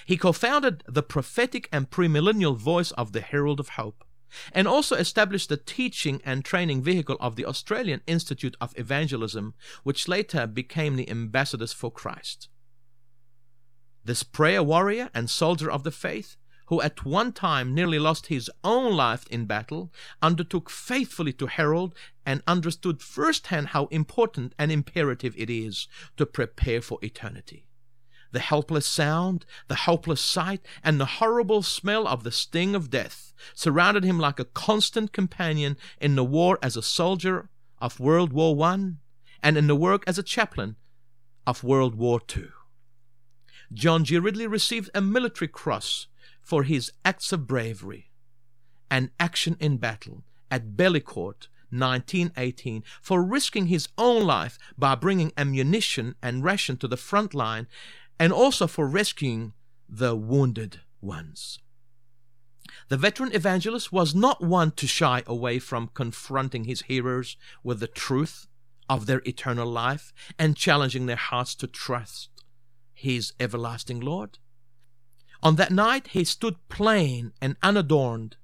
He 0.06 0.16
co 0.16 0.32
founded 0.32 0.84
the 0.88 1.04
prophetic 1.04 1.68
and 1.72 1.90
premillennial 1.90 2.56
voice 2.56 2.92
of 2.92 3.12
the 3.12 3.22
Herald 3.22 3.60
of 3.60 3.70
Hope 3.70 4.06
and 4.52 4.68
also 4.68 4.96
established 4.96 5.50
the 5.50 5.58
teaching 5.58 6.22
and 6.26 6.44
training 6.44 6.82
vehicle 6.82 7.18
of 7.20 7.36
the 7.36 7.46
Australian 7.46 8.02
Institute 8.08 8.56
of 8.60 8.78
Evangelism, 8.78 9.54
which 9.84 10.08
later 10.08 10.48
became 10.48 10.96
the 10.96 11.10
Ambassadors 11.10 11.74
for 11.74 11.92
Christ. 11.92 12.50
This 14.04 14.24
prayer 14.24 14.64
warrior 14.64 15.10
and 15.14 15.30
soldier 15.30 15.70
of 15.70 15.84
the 15.84 15.92
faith, 15.92 16.38
who 16.68 16.82
at 16.82 17.06
one 17.06 17.34
time 17.34 17.74
nearly 17.74 18.00
lost 18.00 18.28
his 18.28 18.50
own 18.64 18.94
life 18.94 19.28
in 19.28 19.46
battle, 19.46 19.92
undertook 20.22 20.70
faithfully 20.70 21.34
to 21.34 21.48
herald 21.48 21.94
and 22.26 22.42
understood 22.48 23.02
firsthand 23.02 23.68
how 23.68 23.86
important 23.88 24.56
and 24.58 24.72
imperative 24.72 25.36
it 25.38 25.50
is 25.50 25.88
to 26.18 26.26
prepare 26.26 26.82
for 26.82 26.98
eternity 27.02 27.68
the 28.32 28.40
helpless 28.40 28.86
sound, 28.86 29.46
the 29.68 29.76
hopeless 29.76 30.22
sight, 30.22 30.62
and 30.84 31.00
the 31.00 31.18
horrible 31.20 31.62
smell 31.62 32.08
of 32.08 32.24
the 32.24 32.32
sting 32.32 32.76
of 32.76 32.90
death 32.90 33.34
surrounded 33.54 34.04
him 34.04 34.20
like 34.20 34.40
a 34.40 34.46
constant 34.46 35.12
companion 35.12 35.78
in 36.00 36.16
the 36.16 36.24
war 36.24 36.60
as 36.62 36.78
a 36.78 36.82
soldier 36.82 37.50
of 37.80 38.00
World 38.00 38.32
War 38.34 38.60
I 38.66 38.94
and 39.44 39.58
in 39.58 39.68
the 39.68 39.76
work 39.76 40.04
as 40.08 40.18
a 40.18 40.24
chaplain 40.24 40.76
of 41.48 41.64
World 41.64 41.96
War 41.96 42.22
II. 42.36 42.50
John 43.74 44.04
G. 44.04 44.20
Ridley 44.20 44.48
received 44.48 44.90
a 44.94 45.02
military 45.02 45.48
cross 45.48 46.08
for 46.42 46.64
his 46.64 46.92
acts 47.06 47.32
of 47.32 47.48
bravery 47.48 48.12
and 48.90 49.12
action 49.20 49.56
in 49.60 49.78
battle 49.78 50.24
at 50.50 50.76
Bellicourt 50.76 51.48
1918 51.72 52.84
for 53.02 53.24
risking 53.24 53.68
his 53.68 53.88
own 53.98 54.26
life 54.26 54.60
by 54.78 54.94
bringing 54.94 55.32
ammunition 55.38 56.16
and 56.22 56.44
ration 56.44 56.76
to 56.78 56.88
the 56.88 56.98
front 56.98 57.34
line 57.34 57.68
and 58.22 58.32
also 58.32 58.68
for 58.68 58.86
rescuing 58.86 59.52
the 59.90 60.16
wounded 60.16 60.82
ones. 61.02 61.58
The 62.88 62.96
veteran 62.96 63.34
evangelist 63.34 63.92
was 63.92 64.14
not 64.14 64.44
one 64.44 64.74
to 64.74 64.86
shy 64.86 65.24
away 65.26 65.58
from 65.58 65.90
confronting 65.96 66.66
his 66.66 66.84
hearers 66.84 67.36
with 67.64 67.80
the 67.80 67.88
truth 67.88 68.46
of 68.88 69.08
their 69.08 69.24
eternal 69.26 69.68
life 69.68 70.14
and 70.38 70.56
challenging 70.56 71.08
their 71.08 71.16
hearts 71.16 71.56
to 71.56 71.68
trust 71.68 72.30
his 72.94 73.34
everlasting 73.40 74.00
Lord. 74.00 74.38
On 75.42 75.56
that 75.56 75.72
night, 75.72 76.10
he 76.10 76.24
stood 76.24 76.58
plain 76.70 77.34
and 77.42 77.58
unadorned 77.64 78.38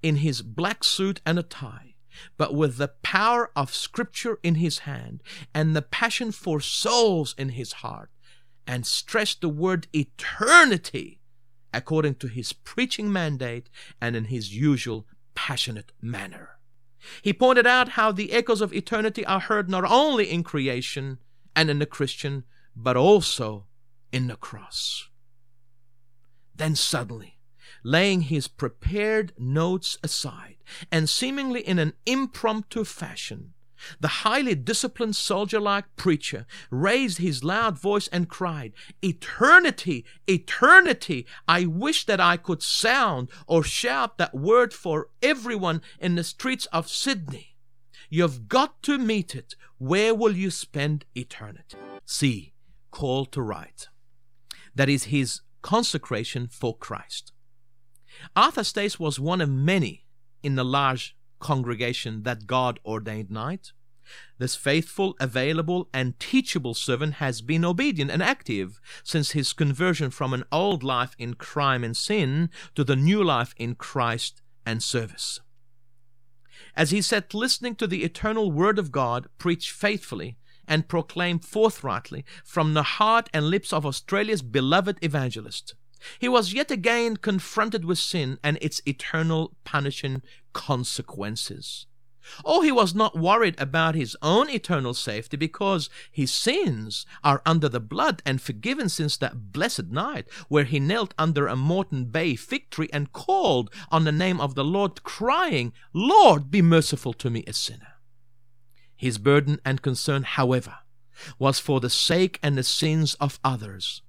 in 0.00 0.18
his 0.18 0.42
black 0.42 0.84
suit 0.84 1.20
and 1.26 1.40
a 1.40 1.42
tie, 1.42 1.96
but 2.36 2.54
with 2.54 2.76
the 2.76 2.92
power 3.02 3.50
of 3.56 3.74
Scripture 3.74 4.38
in 4.44 4.54
his 4.54 4.80
hand 4.80 5.24
and 5.52 5.74
the 5.74 5.82
passion 5.82 6.30
for 6.30 6.60
souls 6.60 7.34
in 7.36 7.48
his 7.48 7.72
heart, 7.72 8.10
and 8.66 8.86
stressed 8.86 9.40
the 9.40 9.48
word 9.48 9.86
eternity 9.94 11.20
according 11.72 12.14
to 12.14 12.28
his 12.28 12.52
preaching 12.52 13.12
mandate 13.12 13.68
and 14.00 14.14
in 14.14 14.26
his 14.26 14.54
usual 14.56 15.06
passionate 15.34 15.92
manner. 16.00 16.50
He 17.20 17.32
pointed 17.32 17.66
out 17.66 17.90
how 17.90 18.12
the 18.12 18.32
echoes 18.32 18.60
of 18.60 18.72
eternity 18.72 19.26
are 19.26 19.40
heard 19.40 19.68
not 19.68 19.84
only 19.84 20.30
in 20.30 20.42
creation 20.42 21.18
and 21.54 21.68
in 21.68 21.78
the 21.78 21.86
Christian, 21.86 22.44
but 22.74 22.96
also 22.96 23.66
in 24.12 24.28
the 24.28 24.36
cross. 24.36 25.08
Then 26.54 26.74
suddenly, 26.76 27.38
laying 27.82 28.22
his 28.22 28.48
prepared 28.48 29.32
notes 29.36 29.98
aside, 30.02 30.56
and 30.90 31.08
seemingly 31.08 31.60
in 31.60 31.78
an 31.78 31.92
impromptu 32.06 32.84
fashion, 32.84 33.52
the 34.00 34.08
highly 34.08 34.54
disciplined 34.54 35.16
soldier 35.16 35.60
like 35.60 35.96
preacher 35.96 36.46
raised 36.70 37.18
his 37.18 37.44
loud 37.44 37.78
voice 37.78 38.08
and 38.08 38.28
cried, 38.28 38.72
Eternity! 39.02 40.04
Eternity! 40.26 41.26
I 41.46 41.66
wish 41.66 42.06
that 42.06 42.20
I 42.20 42.36
could 42.36 42.62
sound 42.62 43.28
or 43.46 43.62
shout 43.62 44.18
that 44.18 44.34
word 44.34 44.72
for 44.72 45.08
everyone 45.22 45.82
in 45.98 46.14
the 46.14 46.24
streets 46.24 46.66
of 46.66 46.88
Sydney. 46.88 47.56
You've 48.10 48.48
got 48.48 48.82
to 48.84 48.98
meet 48.98 49.34
it. 49.34 49.54
Where 49.78 50.14
will 50.14 50.36
you 50.36 50.50
spend 50.50 51.04
eternity? 51.14 51.76
C. 52.04 52.52
Call 52.90 53.26
to 53.26 53.42
write. 53.42 53.88
That 54.74 54.88
is 54.88 55.04
his 55.04 55.40
consecration 55.62 56.46
for 56.46 56.76
Christ. 56.76 57.32
Arthur 58.36 58.64
Stace 58.64 59.00
was 59.00 59.18
one 59.18 59.40
of 59.40 59.50
many 59.50 60.04
in 60.42 60.54
the 60.54 60.64
large 60.64 61.16
congregation 61.38 62.22
that 62.22 62.46
God 62.46 62.80
ordained 62.84 63.30
night. 63.30 63.72
This 64.38 64.54
faithful, 64.54 65.16
available, 65.18 65.88
and 65.92 66.18
teachable 66.18 66.74
servant 66.74 67.14
has 67.14 67.40
been 67.40 67.64
obedient 67.64 68.10
and 68.10 68.22
active 68.22 68.80
since 69.02 69.30
his 69.30 69.52
conversion 69.52 70.10
from 70.10 70.34
an 70.34 70.44
old 70.52 70.82
life 70.82 71.14
in 71.18 71.34
crime 71.34 71.82
and 71.82 71.96
sin 71.96 72.50
to 72.74 72.84
the 72.84 72.96
new 72.96 73.22
life 73.22 73.54
in 73.56 73.74
Christ 73.74 74.42
and 74.66 74.82
service. 74.82 75.40
As 76.76 76.90
he 76.90 77.00
sat 77.00 77.34
listening 77.34 77.76
to 77.76 77.86
the 77.86 78.04
eternal 78.04 78.50
Word 78.50 78.78
of 78.78 78.92
God 78.92 79.28
preached 79.38 79.70
faithfully 79.70 80.36
and 80.66 80.88
proclaimed 80.88 81.44
forthrightly 81.44 82.24
from 82.44 82.74
the 82.74 82.82
heart 82.82 83.28
and 83.32 83.48
lips 83.48 83.72
of 83.72 83.86
Australia's 83.86 84.42
beloved 84.42 84.98
evangelist, 85.02 85.74
he 86.18 86.28
was 86.28 86.52
yet 86.52 86.70
again 86.70 87.16
confronted 87.16 87.84
with 87.84 87.98
sin 87.98 88.38
and 88.42 88.58
its 88.60 88.80
eternal 88.86 89.56
punishing 89.64 90.22
consequences. 90.52 91.86
Oh, 92.44 92.62
he 92.62 92.72
was 92.72 92.94
not 92.94 93.18
worried 93.18 93.54
about 93.60 93.94
his 93.94 94.16
own 94.22 94.48
eternal 94.48 94.94
safety 94.94 95.36
because 95.36 95.90
his 96.10 96.32
sins 96.32 97.04
are 97.22 97.42
under 97.44 97.68
the 97.68 97.80
blood 97.80 98.22
and 98.24 98.40
forgiven 98.40 98.88
since 98.88 99.16
that 99.18 99.52
blessed 99.52 99.88
night 99.88 100.26
where 100.48 100.64
he 100.64 100.80
knelt 100.80 101.14
under 101.18 101.46
a 101.46 101.56
Moreton 101.56 102.06
Bay 102.06 102.34
fig 102.34 102.70
tree 102.70 102.88
and 102.92 103.12
called 103.12 103.70
on 103.90 104.04
the 104.04 104.12
name 104.12 104.40
of 104.40 104.54
the 104.54 104.64
Lord, 104.64 105.02
crying, 105.02 105.72
Lord, 105.92 106.50
be 106.50 106.62
merciful 106.62 107.12
to 107.14 107.30
me, 107.30 107.44
a 107.46 107.52
sinner. 107.52 107.94
His 108.96 109.18
burden 109.18 109.60
and 109.64 109.82
concern, 109.82 110.22
however, 110.22 110.76
was 111.38 111.58
for 111.58 111.80
the 111.80 111.90
sake 111.90 112.38
and 112.42 112.56
the 112.56 112.62
sins 112.62 113.14
of 113.14 113.38
others. 113.44 114.02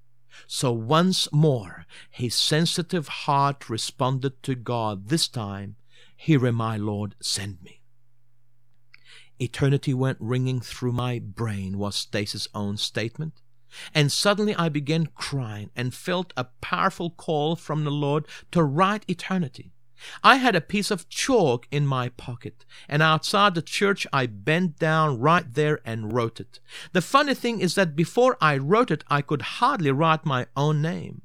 So 0.48 0.72
once 0.72 1.28
more 1.32 1.86
his 2.10 2.36
sensitive 2.36 3.08
heart 3.08 3.70
responded 3.70 4.42
to 4.44 4.56
God, 4.56 5.10
this 5.10 5.28
time, 5.28 5.76
am 6.28 6.62
I, 6.62 6.78
Lord, 6.78 7.16
send 7.22 7.62
me. 7.62 7.82
Eternity 9.40 9.94
went 9.94 10.18
ringing 10.22 10.62
through 10.62 10.94
my 10.94 11.20
brain, 11.20 11.78
was 11.78 11.96
Stace's 11.96 12.48
own 12.56 12.78
statement. 12.78 13.42
And 13.94 14.12
suddenly 14.12 14.56
I 14.56 14.70
began 14.70 15.08
crying 15.08 15.72
and 15.76 15.94
felt 15.94 16.32
a 16.38 16.46
powerful 16.62 17.10
call 17.10 17.56
from 17.56 17.84
the 17.84 17.92
Lord 17.92 18.26
to 18.52 18.64
write 18.64 19.04
eternity. 19.10 19.75
I 20.24 20.36
had 20.36 20.56
a 20.56 20.62
piece 20.62 20.92
of 20.92 21.08
chalk 21.10 21.68
in 21.72 21.88
my 21.88 22.10
pocket, 22.10 22.66
and 22.90 23.02
outside 23.02 23.56
the 23.56 23.62
church 23.62 24.06
I 24.12 24.26
bent 24.26 24.78
down 24.78 25.20
right 25.20 25.54
there 25.54 25.80
and 25.86 26.14
wrote 26.14 26.40
it. 26.40 26.60
The 26.92 27.02
funny 27.02 27.34
thing 27.34 27.62
is 27.62 27.76
that 27.76 27.96
before 27.96 28.38
I 28.42 28.58
wrote 28.58 28.92
it, 28.92 29.04
I 29.08 29.22
could 29.22 29.42
hardly 29.42 29.92
write 29.92 30.26
my 30.26 30.48
own 30.56 30.82
name. 30.82 31.22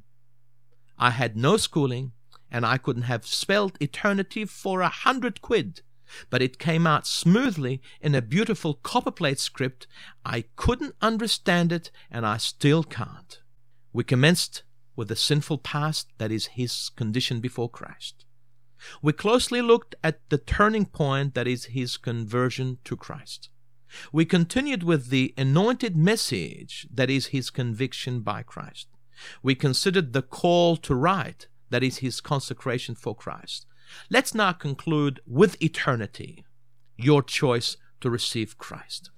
I 0.98 1.10
had 1.10 1.36
no 1.36 1.56
schooling, 1.56 2.12
and 2.50 2.66
I 2.66 2.78
couldn't 2.78 3.02
have 3.02 3.26
spelled 3.26 3.76
eternity 3.80 4.44
for 4.44 4.80
a 4.80 4.88
hundred 4.88 5.40
quid, 5.40 5.82
but 6.28 6.42
it 6.42 6.58
came 6.58 6.86
out 6.86 7.06
smoothly 7.06 7.80
in 8.00 8.14
a 8.14 8.22
beautiful 8.22 8.74
copperplate 8.74 9.38
script. 9.38 9.86
I 10.24 10.44
couldn't 10.56 10.94
understand 11.00 11.72
it, 11.72 11.90
and 12.10 12.26
I 12.26 12.36
still 12.36 12.82
can't. 12.82 13.40
We 13.92 14.04
commenced 14.04 14.62
with 14.96 15.08
the 15.08 15.16
sinful 15.16 15.58
past 15.58 16.08
that 16.18 16.30
is 16.30 16.46
his 16.46 16.90
condition 16.96 17.40
before 17.40 17.70
Christ. 17.70 18.26
We 19.02 19.12
closely 19.12 19.62
looked 19.62 19.94
at 20.02 20.20
the 20.30 20.38
turning 20.38 20.86
point 20.86 21.34
that 21.34 21.46
is 21.46 21.66
his 21.66 21.96
conversion 21.96 22.78
to 22.84 22.96
Christ. 22.96 23.50
We 24.12 24.24
continued 24.24 24.82
with 24.82 25.08
the 25.08 25.34
anointed 25.36 25.96
message 25.96 26.86
that 26.92 27.10
is 27.10 27.26
his 27.26 27.50
conviction 27.50 28.20
by 28.20 28.42
Christ. 28.42 28.88
We 29.42 29.54
considered 29.54 30.12
the 30.12 30.22
call 30.22 30.76
to 30.78 30.94
write 30.94 31.48
that 31.70 31.82
is 31.82 31.98
his 31.98 32.20
consecration 32.20 32.94
for 32.94 33.14
Christ. 33.14 33.66
Let's 34.08 34.34
now 34.34 34.52
conclude 34.52 35.20
with 35.26 35.60
eternity, 35.62 36.44
your 36.96 37.22
choice 37.22 37.76
to 38.00 38.10
receive 38.10 38.58
Christ. 38.58 39.10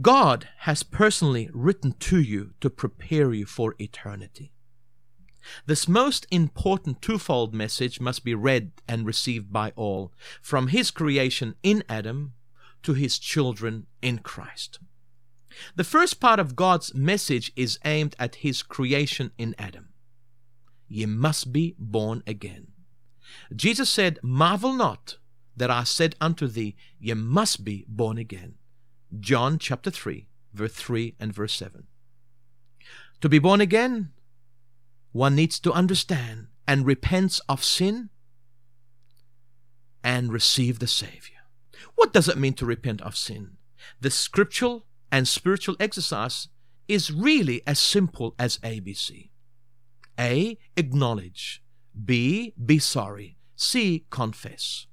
God 0.00 0.48
has 0.58 0.82
personally 0.82 1.50
written 1.52 1.92
to 2.00 2.20
you 2.20 2.52
to 2.60 2.70
prepare 2.70 3.32
you 3.34 3.46
for 3.46 3.74
eternity. 3.78 4.52
This 5.66 5.88
most 5.88 6.26
important 6.30 7.00
twofold 7.00 7.54
message 7.54 8.00
must 8.00 8.24
be 8.24 8.34
read 8.34 8.72
and 8.86 9.06
received 9.06 9.52
by 9.52 9.72
all, 9.76 10.12
from 10.40 10.68
his 10.68 10.90
creation 10.90 11.54
in 11.62 11.84
Adam 11.88 12.34
to 12.82 12.94
his 12.94 13.18
children 13.18 13.86
in 14.02 14.18
Christ. 14.18 14.78
The 15.74 15.84
first 15.84 16.20
part 16.20 16.38
of 16.38 16.56
God's 16.56 16.94
message 16.94 17.52
is 17.56 17.78
aimed 17.84 18.14
at 18.18 18.36
his 18.36 18.62
creation 18.62 19.32
in 19.38 19.54
Adam. 19.58 19.88
Ye 20.88 21.06
must 21.06 21.52
be 21.52 21.74
born 21.78 22.22
again. 22.26 22.68
Jesus 23.54 23.90
said, 23.90 24.18
Marvel 24.22 24.72
not 24.72 25.18
that 25.56 25.70
I 25.70 25.84
said 25.84 26.14
unto 26.20 26.46
thee, 26.46 26.76
Ye 26.98 27.14
must 27.14 27.64
be 27.64 27.84
born 27.88 28.16
again. 28.16 28.54
John 29.18 29.58
chapter 29.58 29.90
3, 29.90 30.28
verse 30.52 30.72
3 30.72 31.16
and 31.18 31.32
verse 31.32 31.54
7. 31.54 31.86
To 33.20 33.28
be 33.28 33.38
born 33.38 33.60
again 33.60 34.12
one 35.12 35.34
needs 35.34 35.58
to 35.60 35.72
understand 35.72 36.48
and 36.66 36.86
repents 36.86 37.40
of 37.48 37.64
sin 37.64 38.10
and 40.04 40.32
receive 40.32 40.78
the 40.78 40.86
Savior. 40.86 41.36
What 41.94 42.12
does 42.12 42.28
it 42.28 42.38
mean 42.38 42.54
to 42.54 42.66
repent 42.66 43.00
of 43.02 43.16
sin? 43.16 43.56
The 44.00 44.10
scriptural 44.10 44.86
and 45.10 45.26
spiritual 45.26 45.76
exercise 45.80 46.48
is 46.86 47.10
really 47.10 47.62
as 47.66 47.78
simple 47.78 48.34
as 48.38 48.58
ABC. 48.58 49.30
A. 50.18 50.58
Acknowledge. 50.76 51.62
B. 52.04 52.54
Be 52.64 52.78
sorry. 52.78 53.38
C. 53.56 54.06
Confess. 54.10 54.86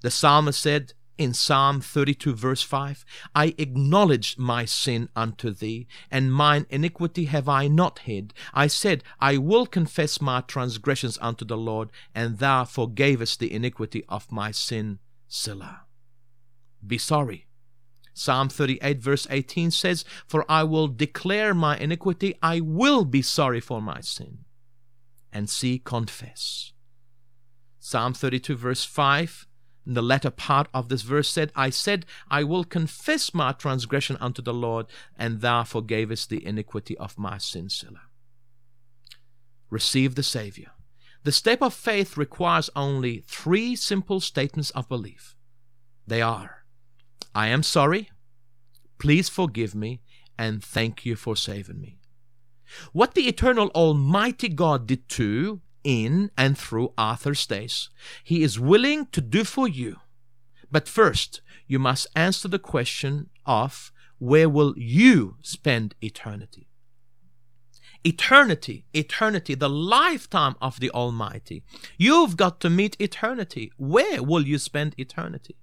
The 0.00 0.10
psalmist 0.10 0.60
said, 0.60 0.92
in 1.18 1.34
Psalm 1.34 1.80
32, 1.80 2.34
verse 2.34 2.62
5 2.62 3.04
I 3.34 3.54
acknowledged 3.58 4.38
my 4.38 4.64
sin 4.64 5.08
unto 5.14 5.50
thee, 5.50 5.86
and 6.10 6.32
mine 6.32 6.64
iniquity 6.70 7.26
have 7.26 7.48
I 7.48 7.66
not 7.66 8.00
hid. 8.00 8.32
I 8.54 8.68
said, 8.68 9.02
I 9.20 9.36
will 9.36 9.66
confess 9.66 10.20
my 10.20 10.40
transgressions 10.42 11.18
unto 11.20 11.44
the 11.44 11.56
Lord, 11.56 11.90
and 12.14 12.38
thou 12.38 12.64
forgavest 12.64 13.38
the 13.38 13.52
iniquity 13.52 14.04
of 14.08 14.30
my 14.32 14.52
sin. 14.52 15.00
Selah. 15.26 15.82
Be 16.86 16.96
sorry. 16.96 17.46
Psalm 18.14 18.48
38, 18.48 18.98
verse 19.00 19.26
18 19.30 19.70
says, 19.70 20.04
For 20.26 20.44
I 20.48 20.64
will 20.64 20.88
declare 20.88 21.54
my 21.54 21.76
iniquity, 21.76 22.36
I 22.42 22.60
will 22.60 23.04
be 23.04 23.22
sorry 23.22 23.60
for 23.60 23.82
my 23.82 24.00
sin. 24.00 24.38
And 25.32 25.50
see, 25.50 25.78
confess. 25.78 26.72
Psalm 27.78 28.14
32, 28.14 28.56
verse 28.56 28.84
5 28.84 29.47
in 29.47 29.47
the 29.94 30.02
latter 30.02 30.30
part 30.30 30.68
of 30.74 30.88
this 30.88 31.02
verse 31.02 31.28
said, 31.28 31.50
I 31.56 31.70
said, 31.70 32.04
I 32.30 32.44
will 32.44 32.64
confess 32.64 33.32
my 33.32 33.52
transgression 33.52 34.16
unto 34.20 34.42
the 34.42 34.54
Lord, 34.54 34.86
and 35.16 35.40
thou 35.40 35.62
forgavest 35.62 36.28
the 36.28 36.44
iniquity 36.44 36.96
of 36.98 37.18
my 37.18 37.38
sin, 37.38 37.68
Selah. 37.70 38.02
Receive 39.70 40.14
the 40.14 40.22
Savior. 40.22 40.72
The 41.24 41.32
step 41.32 41.62
of 41.62 41.74
faith 41.74 42.16
requires 42.16 42.70
only 42.76 43.24
three 43.26 43.76
simple 43.76 44.20
statements 44.20 44.70
of 44.70 44.88
belief. 44.88 45.36
They 46.06 46.22
are 46.22 46.64
I 47.34 47.48
am 47.48 47.62
sorry, 47.62 48.10
please 48.98 49.28
forgive 49.28 49.74
me, 49.74 50.00
and 50.36 50.62
thank 50.62 51.04
you 51.04 51.14
for 51.16 51.36
saving 51.36 51.80
me. 51.80 51.98
What 52.92 53.14
the 53.14 53.28
eternal 53.28 53.68
Almighty 53.68 54.48
God 54.48 54.86
did 54.86 55.08
to, 55.10 55.60
in, 55.88 56.30
and 56.36 56.58
through 56.58 56.92
Arthur 56.98 57.34
Stace, 57.34 57.88
He 58.22 58.42
is 58.42 58.60
willing 58.60 59.06
to 59.06 59.22
do 59.22 59.42
for 59.42 59.66
you. 59.66 59.96
But 60.70 60.86
first, 60.86 61.40
you 61.66 61.78
must 61.78 62.06
answer 62.14 62.46
the 62.46 62.58
question 62.58 63.30
of 63.46 63.90
where 64.18 64.50
will 64.50 64.74
you 64.76 65.36
spend 65.40 65.94
eternity? 66.02 66.68
Eternity, 68.04 68.84
eternity, 68.92 69.54
the 69.54 69.70
lifetime 69.70 70.56
of 70.60 70.78
the 70.78 70.90
Almighty. 70.90 71.62
You've 71.96 72.36
got 72.36 72.60
to 72.60 72.70
meet 72.70 73.00
eternity. 73.00 73.72
Where 73.78 74.22
will 74.22 74.46
you 74.46 74.58
spend 74.58 74.94
eternity? 74.98 75.56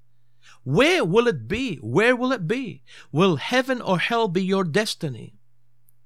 Where 0.64 1.06
will 1.06 1.28
it 1.28 1.48
be? 1.48 1.76
Where 1.78 2.16
will 2.16 2.32
it 2.32 2.48
be? 2.48 2.84
Will 3.12 3.36
heaven 3.36 3.80
or 3.80 4.00
hell 4.00 4.28
be 4.28 4.44
your 4.44 4.64
destiny? 4.64 5.35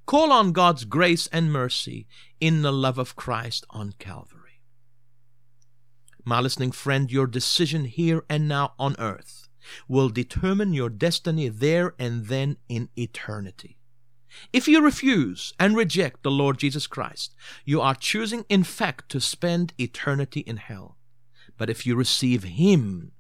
Call 0.10 0.32
on 0.32 0.54
God's 0.54 0.86
grace 0.86 1.28
and 1.28 1.54
mercy 1.54 2.08
in 2.40 2.64
the 2.64 2.74
love 2.74 2.98
of 2.98 3.16
Christ 3.16 3.64
on 3.70 3.94
Calvary. 4.00 4.64
My 6.26 6.40
listening 6.40 6.72
friend, 6.72 7.12
your 7.12 7.28
decision 7.28 7.86
here 7.86 8.24
and 8.28 8.48
now 8.48 8.74
on 8.80 8.96
earth 8.98 9.48
will 9.88 10.10
determine 10.10 10.74
your 10.74 10.90
destiny 10.90 11.48
there 11.48 11.94
and 12.00 12.26
then 12.26 12.58
in 12.68 12.90
eternity. 12.98 13.78
If 14.52 14.68
you 14.68 14.84
refuse 14.84 15.54
and 15.60 15.78
reject 15.78 16.24
the 16.24 16.32
Lord 16.32 16.58
Jesus 16.58 16.88
Christ, 16.88 17.36
you 17.64 17.80
are 17.80 17.94
choosing, 17.94 18.46
in 18.50 18.64
fact, 18.64 19.10
to 19.10 19.22
spend 19.22 19.76
eternity 19.78 20.40
in 20.40 20.58
hell. 20.58 20.98
But 21.56 21.70
if 21.70 21.86
you 21.86 21.96
receive 21.96 22.42
Him, 22.46 23.12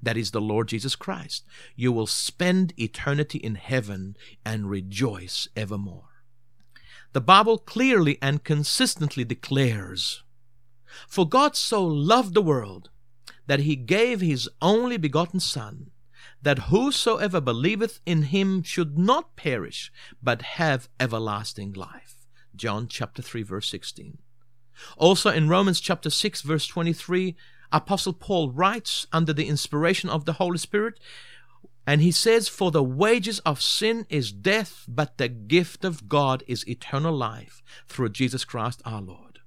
that 0.00 0.16
is 0.16 0.30
the 0.30 0.40
Lord 0.40 0.68
Jesus 0.68 0.96
Christ, 0.96 1.44
you 1.76 1.92
will 1.92 2.06
spend 2.06 2.72
eternity 2.80 3.36
in 3.36 3.56
heaven 3.56 4.16
and 4.46 4.70
rejoice 4.70 5.46
evermore. 5.54 6.11
The 7.12 7.20
Bible 7.20 7.58
clearly 7.58 8.18
and 8.22 8.42
consistently 8.42 9.24
declares, 9.24 10.22
For 11.06 11.28
God 11.28 11.56
so 11.56 11.84
loved 11.84 12.32
the 12.32 12.42
world 12.42 12.88
that 13.46 13.60
he 13.60 13.76
gave 13.76 14.20
his 14.20 14.48
only 14.62 14.96
begotten 14.96 15.40
Son, 15.40 15.90
that 16.40 16.70
whosoever 16.70 17.40
believeth 17.40 18.00
in 18.06 18.24
him 18.24 18.62
should 18.62 18.98
not 18.98 19.36
perish, 19.36 19.92
but 20.22 20.42
have 20.42 20.88
everlasting 20.98 21.74
life. 21.74 22.16
John 22.56 22.88
chapter 22.88 23.20
3 23.20 23.42
verse 23.42 23.68
16. 23.68 24.18
Also 24.96 25.30
in 25.30 25.50
Romans 25.50 25.80
chapter 25.80 26.08
6 26.08 26.40
verse 26.40 26.66
23, 26.66 27.36
Apostle 27.72 28.12
Paul 28.12 28.50
writes 28.50 29.06
under 29.12 29.32
the 29.32 29.48
inspiration 29.48 30.08
of 30.08 30.24
the 30.24 30.34
Holy 30.34 30.58
Spirit, 30.58 30.98
and 31.86 32.00
he 32.00 32.12
says, 32.12 32.48
For 32.48 32.70
the 32.70 32.82
wages 32.82 33.40
of 33.40 33.60
sin 33.60 34.06
is 34.08 34.32
death, 34.32 34.84
but 34.86 35.18
the 35.18 35.28
gift 35.28 35.84
of 35.84 36.08
God 36.08 36.44
is 36.46 36.66
eternal 36.68 37.14
life 37.14 37.62
through 37.88 38.10
Jesus 38.10 38.44
Christ 38.44 38.82
our 38.84 39.00
Lord. 39.02 39.40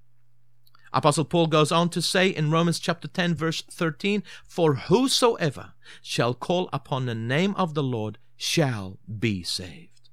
Apostle 0.92 1.26
Paul 1.26 1.48
goes 1.48 1.72
on 1.72 1.90
to 1.90 2.02
say 2.02 2.30
in 2.30 2.52
Romans 2.52 2.80
chapter 2.80 3.08
10 3.08 3.36
verse 3.36 3.62
13, 3.70 4.24
For 4.48 4.76
whosoever 4.76 5.74
shall 6.02 6.34
call 6.34 6.70
upon 6.72 7.06
the 7.06 7.16
name 7.16 7.54
of 7.56 7.74
the 7.74 7.84
Lord 7.84 8.18
shall 8.38 8.98
be 9.20 9.44
saved. 9.44 10.10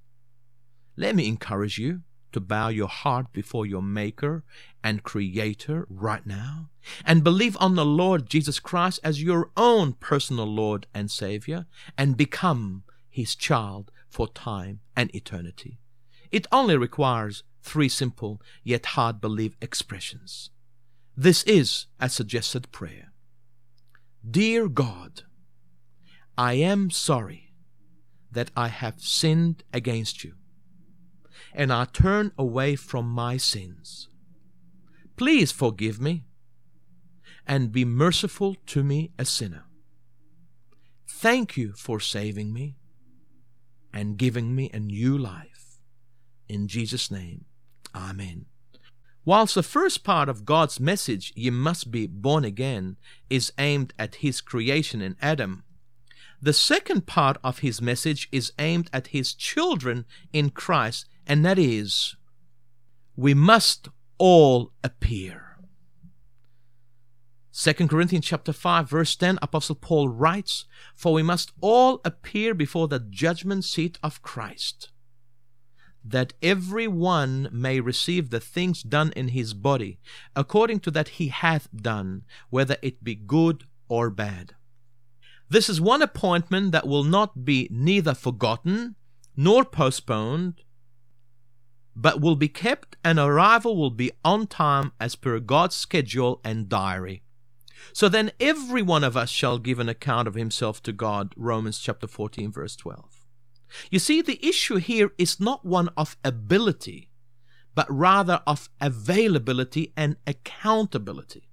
Let 0.97 1.15
me 1.15 1.29
encourage 1.29 1.79
you 1.79 2.03
to 2.33 2.41
bow 2.41 2.69
your 2.69 2.89
heart 2.89 3.33
before 3.33 3.67
your 3.67 3.83
Maker 3.83 4.45
and 4.83 5.03
Creator 5.03 5.87
right 5.89 6.27
now 6.27 6.71
and 7.05 7.25
believe 7.25 7.57
on 7.61 7.75
the 7.75 7.85
Lord 7.85 8.29
Jesus 8.29 8.59
Christ 8.59 9.01
as 9.05 9.23
your 9.23 9.51
own 9.57 9.95
personal 9.95 10.47
Lord 10.47 10.87
and 10.95 11.11
Savior 11.11 11.67
and 11.97 12.17
become 12.17 12.85
His 13.09 13.35
child 13.35 13.91
for 14.09 14.29
time 14.29 14.81
and 14.97 15.15
eternity. 15.15 15.79
It 16.31 16.47
only 16.51 16.77
requires 16.77 17.45
three 17.63 17.89
simple 17.89 18.41
yet 18.65 18.87
hard 18.87 19.21
believe 19.21 19.57
expressions. 19.61 20.51
This 21.17 21.43
is 21.45 21.87
a 22.01 22.09
suggested 22.09 22.73
prayer. 22.73 23.13
Dear 24.29 24.69
God, 24.69 25.23
I 26.39 26.55
am 26.55 26.91
sorry 26.91 27.53
that 28.31 28.51
I 28.57 28.69
have 28.69 29.01
sinned 29.01 29.63
against 29.73 30.25
you, 30.25 30.35
and 31.55 31.73
I 31.73 31.85
turn 31.85 32.33
away 32.39 32.77
from 32.77 33.07
my 33.07 33.37
sins. 33.37 34.09
Please 35.17 35.53
forgive 35.53 36.01
me 36.01 36.25
and 37.47 37.73
be 37.73 37.85
merciful 37.85 38.57
to 38.67 38.83
me, 38.83 39.11
a 39.19 39.25
sinner. 39.25 39.65
Thank 41.09 41.57
you 41.57 41.73
for 41.77 42.01
saving 42.01 42.53
me 42.53 42.77
and 43.93 44.17
giving 44.17 44.55
me 44.55 44.71
a 44.73 44.81
new 44.81 45.17
life. 45.17 45.79
In 46.49 46.69
Jesus' 46.69 47.11
name, 47.11 47.45
Amen. 47.95 48.47
Whilst 49.25 49.55
the 49.55 49.63
first 49.63 50.03
part 50.03 50.29
of 50.29 50.45
God's 50.45 50.81
message, 50.81 51.33
ye 51.37 51.51
must 51.51 51.91
be 51.91 52.07
born 52.07 52.45
again, 52.45 52.97
is 53.31 53.53
aimed 53.59 53.95
at 53.99 54.17
his 54.17 54.41
creation 54.41 55.01
in 55.01 55.17
Adam, 55.23 55.63
the 56.41 56.53
second 56.53 57.07
part 57.07 57.37
of 57.45 57.61
his 57.61 57.81
message 57.81 58.29
is 58.33 58.53
aimed 58.59 58.91
at 58.93 59.09
his 59.09 59.33
children 59.33 60.05
in 60.33 60.51
Christ, 60.51 61.07
and 61.27 61.45
that 61.45 61.59
is, 61.59 62.17
we 63.17 63.35
must 63.35 63.89
all 64.19 64.73
appear. 64.83 65.59
2 67.55 67.75
Corinthians 67.87 68.25
chapter 68.25 68.53
5 68.53 68.89
verse 68.89 69.15
10 69.15 69.39
Apostle 69.43 69.75
Paul 69.75 70.09
writes, 70.09 70.65
For 70.95 71.13
we 71.13 71.23
must 71.23 71.53
all 71.61 72.01
appear 72.05 72.55
before 72.55 72.89
the 72.89 72.99
judgment 72.99 73.65
seat 73.65 73.99
of 74.03 74.23
Christ 74.23 74.89
that 76.05 76.33
every 76.43 76.89
one 76.89 77.49
may 77.53 77.81
receive 77.81 78.31
the 78.31 78.41
things 78.41 78.83
done 78.83 79.13
in 79.15 79.29
his 79.29 79.55
body, 79.55 79.99
according 80.35 80.81
to 80.81 80.91
that 80.91 81.09
he 81.09 81.29
hath 81.29 81.69
done, 81.75 82.23
whether 82.51 82.77
it 82.83 83.05
be 83.05 83.15
good 83.15 83.65
or 83.89 84.11
bad. 84.11 84.55
This 85.49 85.69
is 85.69 85.81
one 85.81 86.03
appointment 86.03 86.73
that 86.73 86.89
will 86.89 87.05
not 87.05 87.45
be 87.45 87.69
neither 87.71 88.15
forgotten 88.15 88.97
nor 89.37 89.65
postponed, 89.65 90.63
but 91.95 92.21
will 92.21 92.37
be 92.37 92.49
kept, 92.49 92.97
and 93.05 93.19
arrival 93.19 93.77
will 93.77 93.91
be 93.91 94.13
on 94.25 94.47
time 94.47 94.93
as 94.99 95.15
per 95.15 95.39
God's 95.41 95.77
schedule 95.77 96.41
and 96.45 96.69
diary. 96.69 97.23
So 97.93 98.09
then 98.09 98.33
every 98.41 98.83
one 98.83 99.05
of 99.05 99.17
us 99.17 99.31
shall 99.31 99.59
give 99.59 99.79
an 99.79 99.89
account 99.89 100.29
of 100.29 100.35
himself 100.35 100.83
to 100.85 100.93
God. 100.93 101.35
Romans 101.37 101.79
chapter 101.79 102.07
14, 102.07 102.53
verse 102.53 102.77
12. 102.77 103.27
You 103.91 103.99
see, 103.99 104.23
the 104.23 104.45
issue 104.47 104.77
here 104.77 105.13
is 105.19 105.41
not 105.41 105.65
one 105.65 105.89
of 105.97 106.17
ability, 106.25 107.11
but 107.75 107.91
rather 107.91 108.41
of 108.47 108.69
availability 108.81 109.93
and 109.97 110.17
accountability. 110.27 111.49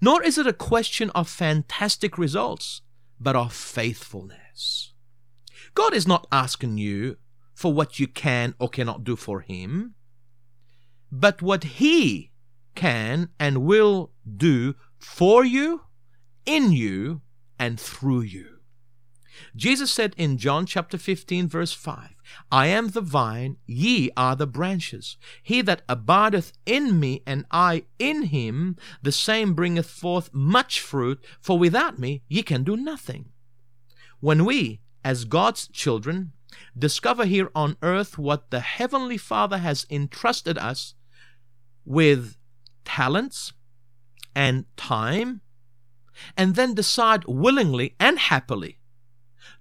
Nor 0.00 0.22
is 0.22 0.38
it 0.38 0.46
a 0.46 0.52
question 0.52 1.10
of 1.10 1.28
fantastic 1.28 2.16
results, 2.16 2.82
but 3.20 3.36
of 3.36 3.52
faithfulness. 3.52 4.92
God 5.74 5.94
is 5.94 6.06
not 6.06 6.26
asking 6.30 6.78
you 6.78 7.16
for 7.54 7.72
what 7.72 7.98
you 7.98 8.06
can 8.06 8.54
or 8.58 8.68
cannot 8.68 9.04
do 9.04 9.16
for 9.16 9.40
Him, 9.40 9.94
but 11.10 11.40
what 11.40 11.64
He 11.64 12.32
can 12.74 13.30
and 13.38 13.58
will 13.58 14.10
do 14.36 14.74
for 14.98 15.44
you, 15.44 15.82
in 16.44 16.72
you, 16.72 17.22
and 17.58 17.78
through 17.78 18.22
you. 18.22 18.54
Jesus 19.56 19.90
said 19.90 20.14
in 20.16 20.38
John 20.38 20.66
chapter 20.66 20.98
15, 20.98 21.48
verse 21.48 21.72
5, 21.72 22.10
I 22.50 22.68
am 22.68 22.88
the 22.88 23.00
vine, 23.00 23.56
ye 23.66 24.10
are 24.16 24.36
the 24.36 24.46
branches. 24.46 25.16
He 25.42 25.60
that 25.62 25.82
abideth 25.88 26.52
in 26.66 26.98
me, 26.98 27.22
and 27.26 27.44
I 27.50 27.84
in 27.98 28.24
him, 28.24 28.76
the 29.02 29.12
same 29.12 29.54
bringeth 29.54 29.90
forth 29.90 30.32
much 30.32 30.80
fruit, 30.80 31.24
for 31.40 31.58
without 31.58 31.98
me 31.98 32.22
ye 32.28 32.42
can 32.42 32.64
do 32.64 32.76
nothing. 32.76 33.30
When 34.20 34.44
we, 34.44 34.80
as 35.04 35.24
God's 35.24 35.68
children, 35.68 36.32
discover 36.76 37.24
here 37.24 37.50
on 37.54 37.76
earth 37.82 38.18
what 38.18 38.50
the 38.50 38.60
Heavenly 38.60 39.18
Father 39.18 39.58
has 39.58 39.86
entrusted 39.90 40.58
us 40.58 40.94
with 41.84 42.36
talents 42.84 43.52
and 44.34 44.64
time, 44.76 45.40
and 46.36 46.54
then 46.54 46.74
decide 46.74 47.24
willingly 47.26 47.94
and 47.98 48.18
happily 48.18 48.78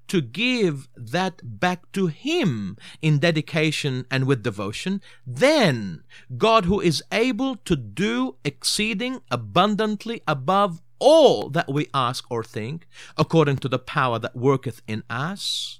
to 0.07 0.21
give 0.21 0.87
that 0.95 1.41
back 1.43 1.91
to 1.93 2.07
Him 2.07 2.77
in 3.01 3.19
dedication 3.19 4.05
and 4.11 4.25
with 4.25 4.43
devotion, 4.43 5.01
then 5.25 6.03
God, 6.37 6.65
who 6.65 6.79
is 6.79 7.03
able 7.11 7.55
to 7.57 7.75
do 7.75 8.35
exceeding 8.43 9.21
abundantly 9.31 10.21
above 10.27 10.81
all 10.99 11.49
that 11.49 11.71
we 11.71 11.87
ask 11.93 12.29
or 12.29 12.43
think, 12.43 12.87
according 13.17 13.57
to 13.57 13.69
the 13.69 13.79
power 13.79 14.19
that 14.19 14.35
worketh 14.35 14.81
in 14.87 15.03
us, 15.09 15.79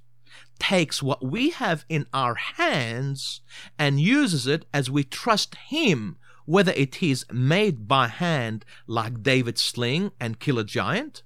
takes 0.70 1.04
what 1.04 1.22
we 1.24 1.50
have 1.50 1.84
in 1.90 2.06
our 2.14 2.36
hands 2.36 3.42
and 3.78 4.00
uses 4.00 4.48
it 4.48 4.66
as 4.74 4.90
we 4.90 5.04
trust 5.04 5.56
Him 5.56 6.18
whether 6.46 6.72
it 6.74 7.04
is 7.04 7.26
made 7.32 7.88
by 7.88 8.08
hand 8.08 8.66
like 8.88 9.24
David's 9.24 9.62
sling 9.62 10.12
and 10.20 10.40
kill 10.40 10.60
a 10.60 10.64
giant, 10.64 11.24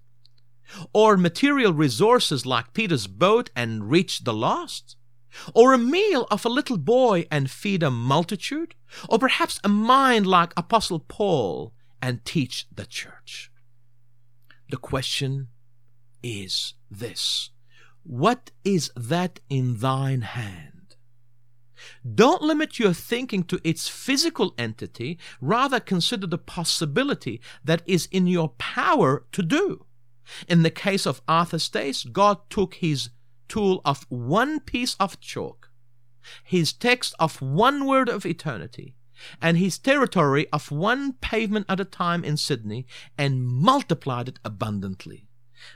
or 0.94 1.18
material 1.18 1.74
resources 1.74 2.46
like 2.46 2.74
Peter's 2.74 3.08
boat 3.08 3.50
and 3.56 3.90
reach 3.90 4.24
the 4.24 4.34
lost, 4.34 4.96
or 5.54 5.74
a 5.74 5.78
meal 5.78 6.28
of 6.30 6.46
a 6.46 6.50
little 6.50 6.78
boy 6.78 7.26
and 7.32 7.50
feed 7.50 7.84
a 7.84 7.92
multitude, 7.92 8.76
or 9.10 9.20
perhaps 9.20 9.60
a 9.64 9.70
mind 9.70 10.28
like 10.28 10.54
Apostle 10.58 11.00
Paul 11.00 11.74
and 12.02 12.24
teach 12.26 12.66
the 12.74 12.86
church. 12.86 13.52
The 14.70 14.78
question 14.78 15.48
is 16.24 16.74
this 16.92 17.52
What 18.08 18.52
is 18.64 18.90
that 18.96 19.42
in 19.50 19.80
thine 19.80 20.22
hand? 20.22 20.96
Don't 22.16 22.42
limit 22.42 22.80
your 22.80 22.94
thinking 22.94 23.44
to 23.44 23.60
its 23.66 23.90
physical 23.90 24.54
entity, 24.58 25.20
rather 25.42 25.82
consider 25.82 26.26
the 26.26 26.38
possibility 26.38 27.42
that 27.66 27.82
is 27.86 28.08
in 28.10 28.26
your 28.26 28.50
power 28.58 29.26
to 29.34 29.44
do. 29.44 29.88
In 30.48 30.64
the 30.64 30.72
case 30.72 31.06
of 31.06 31.22
Arthur 31.28 31.60
Stace, 31.60 32.06
God 32.06 32.50
took 32.50 32.76
his 32.76 33.10
tool 33.50 33.82
of 33.84 34.06
one 34.08 34.62
piece 34.62 34.96
of 35.02 35.20
chalk, 35.20 35.70
his 36.46 36.72
text 36.72 37.14
of 37.20 37.42
one 37.42 37.86
word 37.86 38.08
of 38.08 38.26
eternity, 38.26 38.96
and 39.42 39.58
his 39.58 39.78
territory 39.78 40.48
of 40.54 40.72
one 40.72 41.12
pavement 41.12 41.66
at 41.68 41.82
a 41.82 41.86
time 41.86 42.24
in 42.24 42.38
Sydney, 42.38 42.88
and 43.18 43.46
multiplied 43.46 44.30
it 44.30 44.40
abundantly. 44.46 45.27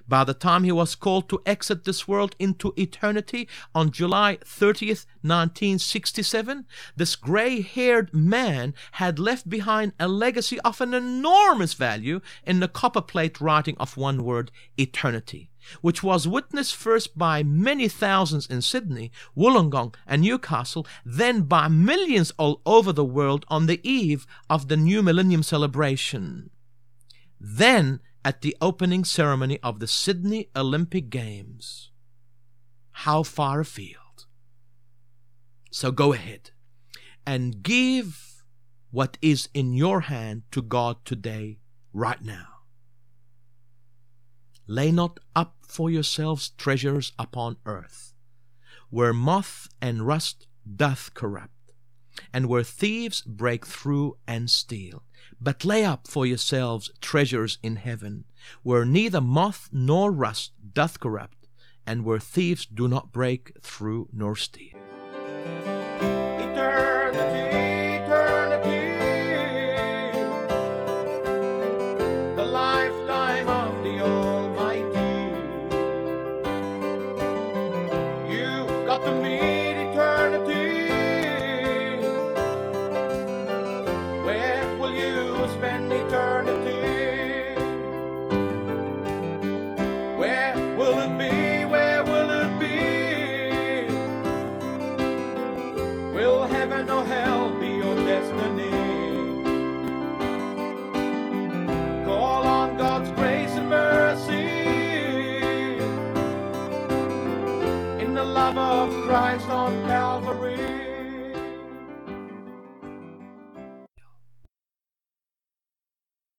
By 0.08 0.24
the 0.24 0.34
time 0.34 0.64
he 0.64 0.72
was 0.72 0.96
called 0.96 1.30
to 1.30 1.42
exit 1.46 1.84
this 1.84 2.08
world 2.08 2.36
into 2.40 2.74
eternity 2.78 3.48
on 3.74 3.92
July 3.92 4.38
30th, 4.44 5.06
1967, 5.22 6.66
this 6.96 7.16
gray 7.16 7.62
haired 7.62 8.14
man 8.14 8.74
had 8.94 9.20
left 9.20 9.50
behind 9.50 9.94
a 10.00 10.08
legacy 10.08 10.60
of 10.62 10.82
an 10.82 10.94
enormous 10.94 11.74
value 11.74 12.22
in 12.46 12.60
the 12.60 12.68
copperplate 12.68 13.40
writing 13.42 13.76
of 13.80 13.98
one 13.98 14.24
word, 14.24 14.52
eternity, 14.78 15.50
which 15.82 16.04
was 16.04 16.28
witnessed 16.28 16.76
first 16.76 17.18
by 17.18 17.44
many 17.44 17.88
thousands 17.88 18.48
in 18.48 18.62
Sydney, 18.62 19.12
Wollongong, 19.36 19.96
and 20.06 20.22
Newcastle, 20.22 20.86
then 21.06 21.44
by 21.44 21.68
millions 21.68 22.32
all 22.38 22.62
over 22.66 22.92
the 22.92 23.06
world 23.06 23.46
on 23.48 23.66
the 23.66 23.80
eve 23.88 24.26
of 24.50 24.68
the 24.68 24.78
new 24.78 25.02
millennium 25.02 25.44
celebration. 25.44 26.50
Then 27.40 28.02
at 28.24 28.42
the 28.42 28.56
opening 28.62 29.04
ceremony 29.04 29.60
of 29.64 29.80
the 29.80 29.88
Sydney 29.88 30.50
Olympic 30.56 31.10
Games. 31.10 31.92
How 32.92 33.24
far 33.24 33.62
afield? 33.62 34.26
So 35.72 35.92
go 35.92 36.14
ahead 36.14 36.52
and 37.26 37.64
give 37.64 38.44
what 38.92 39.18
is 39.22 39.50
in 39.54 39.74
your 39.74 40.02
hand 40.02 40.44
to 40.52 40.62
God 40.62 40.98
today, 41.06 41.60
right 41.94 42.22
now. 42.22 42.48
Lay 44.68 44.92
not 44.92 45.20
up 45.36 45.56
for 45.68 45.90
yourselves 45.90 46.50
treasures 46.50 47.14
upon 47.18 47.58
earth, 47.66 48.14
where 48.90 49.14
moth 49.14 49.70
and 49.82 50.06
rust 50.06 50.48
doth 50.76 51.14
corrupt 51.14 51.54
and 52.34 52.48
where 52.48 52.64
thieves 52.64 53.22
break 53.22 53.66
through 53.66 54.18
and 54.28 54.50
steal. 54.50 55.04
But 55.44 55.66
lay 55.66 55.84
up 55.84 56.08
for 56.08 56.26
yourselves 56.26 56.92
treasures 57.02 57.58
in 57.64 57.78
heaven, 57.78 58.26
where 58.62 58.86
neither 58.86 59.22
moth 59.22 59.70
nor 59.72 60.12
rust 60.12 60.52
doth 60.74 61.00
corrupt, 61.00 61.48
and 61.86 62.06
where 62.06 62.20
thieves 62.20 62.68
do 62.68 62.88
not 62.88 63.12
break 63.12 63.54
through 63.62 64.10
nor 64.14 64.36
steal. 64.36 64.78